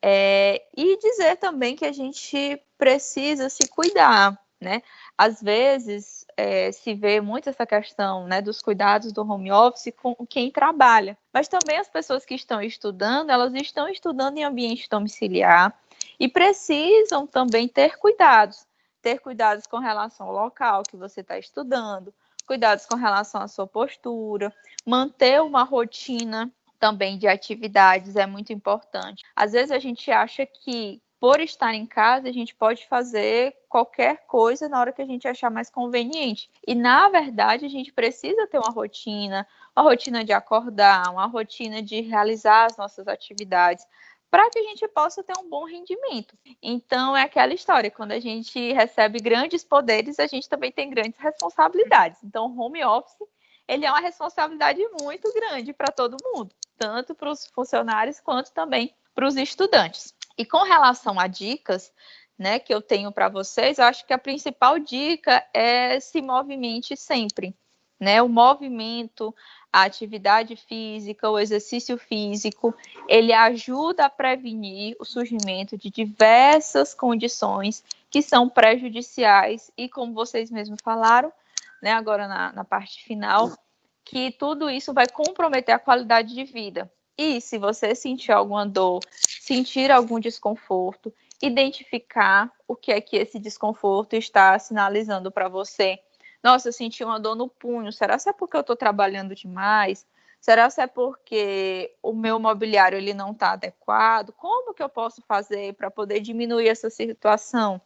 É, 0.00 0.64
e 0.76 0.96
dizer 0.98 1.36
também 1.36 1.74
que 1.74 1.84
a 1.84 1.92
gente 1.92 2.60
precisa 2.78 3.48
se 3.48 3.68
cuidar, 3.68 4.38
né? 4.60 4.82
Às 5.18 5.42
vezes 5.42 6.24
é, 6.36 6.70
se 6.70 6.94
vê 6.94 7.20
muito 7.20 7.48
essa 7.48 7.66
questão 7.66 8.26
né, 8.26 8.40
dos 8.40 8.62
cuidados 8.62 9.12
do 9.12 9.22
home 9.22 9.50
office 9.52 9.92
com 10.00 10.14
quem 10.26 10.50
trabalha, 10.50 11.18
mas 11.32 11.48
também 11.48 11.78
as 11.78 11.88
pessoas 11.88 12.24
que 12.24 12.34
estão 12.34 12.62
estudando, 12.62 13.30
elas 13.30 13.52
estão 13.54 13.88
estudando 13.88 14.38
em 14.38 14.44
ambiente 14.44 14.88
domiciliar 14.88 15.76
e 16.18 16.28
precisam 16.28 17.26
também 17.26 17.66
ter 17.66 17.98
cuidados. 17.98 18.64
Ter 19.00 19.18
cuidados 19.18 19.66
com 19.66 19.78
relação 19.78 20.28
ao 20.28 20.32
local 20.32 20.84
que 20.84 20.96
você 20.96 21.20
está 21.20 21.36
estudando, 21.36 22.14
cuidados 22.52 22.84
com 22.84 22.96
relação 22.96 23.40
à 23.40 23.48
sua 23.48 23.66
postura, 23.66 24.54
manter 24.84 25.40
uma 25.40 25.62
rotina 25.62 26.52
também 26.78 27.16
de 27.16 27.26
atividades 27.26 28.14
é 28.14 28.26
muito 28.26 28.52
importante. 28.52 29.24
Às 29.34 29.52
vezes 29.52 29.70
a 29.70 29.78
gente 29.78 30.10
acha 30.10 30.44
que 30.44 31.00
por 31.18 31.40
estar 31.40 31.72
em 31.72 31.86
casa, 31.86 32.28
a 32.28 32.32
gente 32.32 32.54
pode 32.54 32.86
fazer 32.88 33.56
qualquer 33.68 34.26
coisa 34.26 34.68
na 34.68 34.78
hora 34.78 34.92
que 34.92 35.00
a 35.00 35.06
gente 35.06 35.26
achar 35.26 35.50
mais 35.50 35.70
conveniente. 35.70 36.50
E, 36.66 36.74
na 36.74 37.08
verdade, 37.08 37.64
a 37.64 37.68
gente 37.68 37.92
precisa 37.92 38.46
ter 38.48 38.58
uma 38.58 38.72
rotina, 38.72 39.46
uma 39.74 39.84
rotina 39.84 40.24
de 40.24 40.32
acordar, 40.32 41.10
uma 41.10 41.26
rotina 41.26 41.80
de 41.80 42.00
realizar 42.00 42.66
as 42.66 42.76
nossas 42.76 43.06
atividades, 43.06 43.86
para 44.32 44.48
que 44.48 44.58
a 44.58 44.62
gente 44.62 44.88
possa 44.88 45.22
ter 45.22 45.34
um 45.38 45.46
bom 45.46 45.66
rendimento. 45.66 46.34
Então, 46.62 47.14
é 47.14 47.20
aquela 47.20 47.52
história: 47.52 47.90
quando 47.90 48.12
a 48.12 48.18
gente 48.18 48.72
recebe 48.72 49.18
grandes 49.18 49.62
poderes, 49.62 50.18
a 50.18 50.26
gente 50.26 50.48
também 50.48 50.72
tem 50.72 50.88
grandes 50.88 51.20
responsabilidades. 51.20 52.24
Então, 52.24 52.58
home 52.58 52.82
office 52.82 53.28
ele 53.68 53.84
é 53.84 53.90
uma 53.90 54.00
responsabilidade 54.00 54.80
muito 55.00 55.32
grande 55.34 55.72
para 55.74 55.92
todo 55.92 56.16
mundo, 56.24 56.50
tanto 56.78 57.14
para 57.14 57.30
os 57.30 57.46
funcionários 57.46 58.20
quanto 58.20 58.52
também 58.52 58.94
para 59.14 59.26
os 59.26 59.36
estudantes. 59.36 60.14
E 60.36 60.46
com 60.46 60.62
relação 60.64 61.20
a 61.20 61.26
dicas, 61.26 61.92
né, 62.38 62.58
que 62.58 62.72
eu 62.72 62.80
tenho 62.80 63.12
para 63.12 63.28
vocês, 63.28 63.78
eu 63.78 63.84
acho 63.84 64.06
que 64.06 64.14
a 64.14 64.18
principal 64.18 64.78
dica 64.78 65.46
é 65.52 66.00
se 66.00 66.22
movimente 66.22 66.96
sempre, 66.96 67.54
né? 68.00 68.20
O 68.22 68.28
movimento, 68.28 69.34
a 69.72 69.84
atividade 69.84 70.54
física, 70.54 71.30
o 71.30 71.38
exercício 71.38 71.96
físico, 71.96 72.74
ele 73.08 73.32
ajuda 73.32 74.04
a 74.04 74.10
prevenir 74.10 74.94
o 75.00 75.04
surgimento 75.04 75.78
de 75.78 75.88
diversas 75.88 76.92
condições 76.92 77.82
que 78.10 78.20
são 78.20 78.48
prejudiciais 78.48 79.70
e, 79.76 79.88
como 79.88 80.12
vocês 80.12 80.50
mesmos 80.50 80.80
falaram, 80.82 81.32
né, 81.82 81.92
agora 81.92 82.28
na, 82.28 82.52
na 82.52 82.64
parte 82.64 83.02
final, 83.02 83.50
que 84.04 84.30
tudo 84.32 84.68
isso 84.68 84.92
vai 84.92 85.08
comprometer 85.08 85.74
a 85.74 85.78
qualidade 85.78 86.34
de 86.34 86.44
vida. 86.44 86.92
E 87.16 87.40
se 87.40 87.56
você 87.56 87.94
sentir 87.94 88.32
alguma 88.32 88.66
dor, 88.66 89.00
sentir 89.40 89.90
algum 89.90 90.20
desconforto, 90.20 91.12
identificar 91.42 92.50
o 92.68 92.76
que 92.76 92.92
é 92.92 93.00
que 93.00 93.16
esse 93.16 93.38
desconforto 93.38 94.14
está 94.14 94.58
sinalizando 94.58 95.30
para 95.30 95.48
você. 95.48 95.98
Nossa, 96.42 96.68
eu 96.68 96.72
senti 96.72 97.04
uma 97.04 97.20
dor 97.20 97.36
no 97.36 97.48
punho. 97.48 97.92
Será 97.92 98.18
que 98.18 98.28
é 98.28 98.32
porque 98.32 98.56
eu 98.56 98.62
estou 98.62 98.76
trabalhando 98.76 99.34
demais? 99.34 100.06
Será 100.40 100.68
que 100.70 100.80
é 100.80 100.86
porque 100.88 101.94
o 102.02 102.12
meu 102.12 102.38
mobiliário 102.40 102.98
ele 102.98 103.14
não 103.14 103.30
está 103.30 103.52
adequado? 103.52 104.32
Como 104.32 104.74
que 104.74 104.82
eu 104.82 104.88
posso 104.88 105.22
fazer 105.22 105.74
para 105.74 105.90
poder 105.90 106.20
diminuir 106.20 106.68
essa 106.68 106.90
situação? 106.90 107.80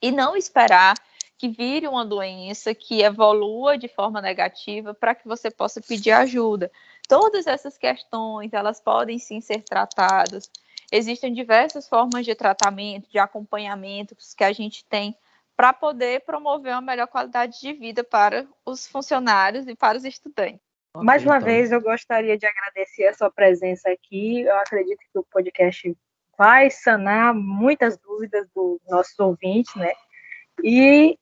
E 0.00 0.12
não 0.12 0.36
esperar 0.36 0.94
que 1.36 1.48
vire 1.48 1.88
uma 1.88 2.04
doença 2.04 2.72
que 2.74 3.02
evolua 3.02 3.76
de 3.76 3.88
forma 3.88 4.20
negativa 4.20 4.94
para 4.94 5.14
que 5.14 5.26
você 5.26 5.50
possa 5.50 5.80
pedir 5.80 6.12
ajuda. 6.12 6.70
Todas 7.08 7.46
essas 7.46 7.76
questões, 7.76 8.52
elas 8.52 8.80
podem 8.80 9.18
sim 9.18 9.40
ser 9.40 9.62
tratadas. 9.62 10.50
Existem 10.90 11.32
diversas 11.32 11.88
formas 11.88 12.24
de 12.24 12.34
tratamento, 12.34 13.10
de 13.10 13.18
acompanhamento 13.18 14.16
que 14.36 14.44
a 14.44 14.52
gente 14.52 14.84
tem 14.84 15.16
para 15.58 15.72
poder 15.72 16.20
promover 16.20 16.72
uma 16.72 16.80
melhor 16.80 17.08
qualidade 17.08 17.58
de 17.60 17.72
vida 17.72 18.04
para 18.04 18.46
os 18.64 18.86
funcionários 18.86 19.66
e 19.66 19.74
para 19.74 19.98
os 19.98 20.04
estudantes. 20.04 20.60
Mais 20.94 21.24
uma 21.24 21.38
então. 21.38 21.46
vez, 21.46 21.72
eu 21.72 21.82
gostaria 21.82 22.38
de 22.38 22.46
agradecer 22.46 23.08
a 23.08 23.14
sua 23.14 23.28
presença 23.28 23.90
aqui. 23.90 24.42
Eu 24.42 24.56
acredito 24.56 25.00
que 25.12 25.18
o 25.18 25.26
podcast 25.28 25.96
vai 26.38 26.70
sanar 26.70 27.34
muitas 27.34 27.98
dúvidas 27.98 28.48
dos 28.54 28.78
nossos 28.88 29.18
ouvintes, 29.18 29.74
né? 29.74 29.92
E 30.62 31.18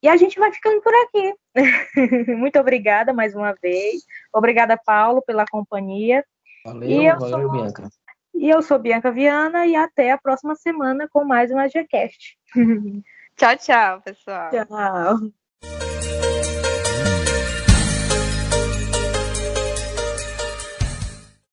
e 0.00 0.08
a 0.08 0.16
gente 0.16 0.38
vai 0.38 0.52
ficando 0.52 0.80
por 0.80 0.94
aqui. 0.94 1.34
Muito 2.38 2.60
obrigada 2.60 3.12
mais 3.12 3.34
uma 3.34 3.54
vez. 3.60 4.02
Obrigada, 4.32 4.78
Paulo, 4.78 5.20
pela 5.20 5.44
companhia. 5.44 6.24
Valeu, 6.64 7.18
valeu, 7.18 7.28
sou... 7.28 7.50
Bianca. 7.50 7.88
E 8.34 8.48
eu 8.48 8.62
sou 8.62 8.78
Bianca 8.78 9.10
Viana 9.10 9.66
e 9.66 9.74
até 9.74 10.12
a 10.12 10.18
próxima 10.18 10.54
semana 10.54 11.08
com 11.12 11.24
mais 11.24 11.50
um 11.50 11.58
AGCast. 11.58 12.38
tchau, 13.40 13.56
tchau, 13.56 14.00
pessoal. 14.04 14.60
Tchau. 14.68 15.32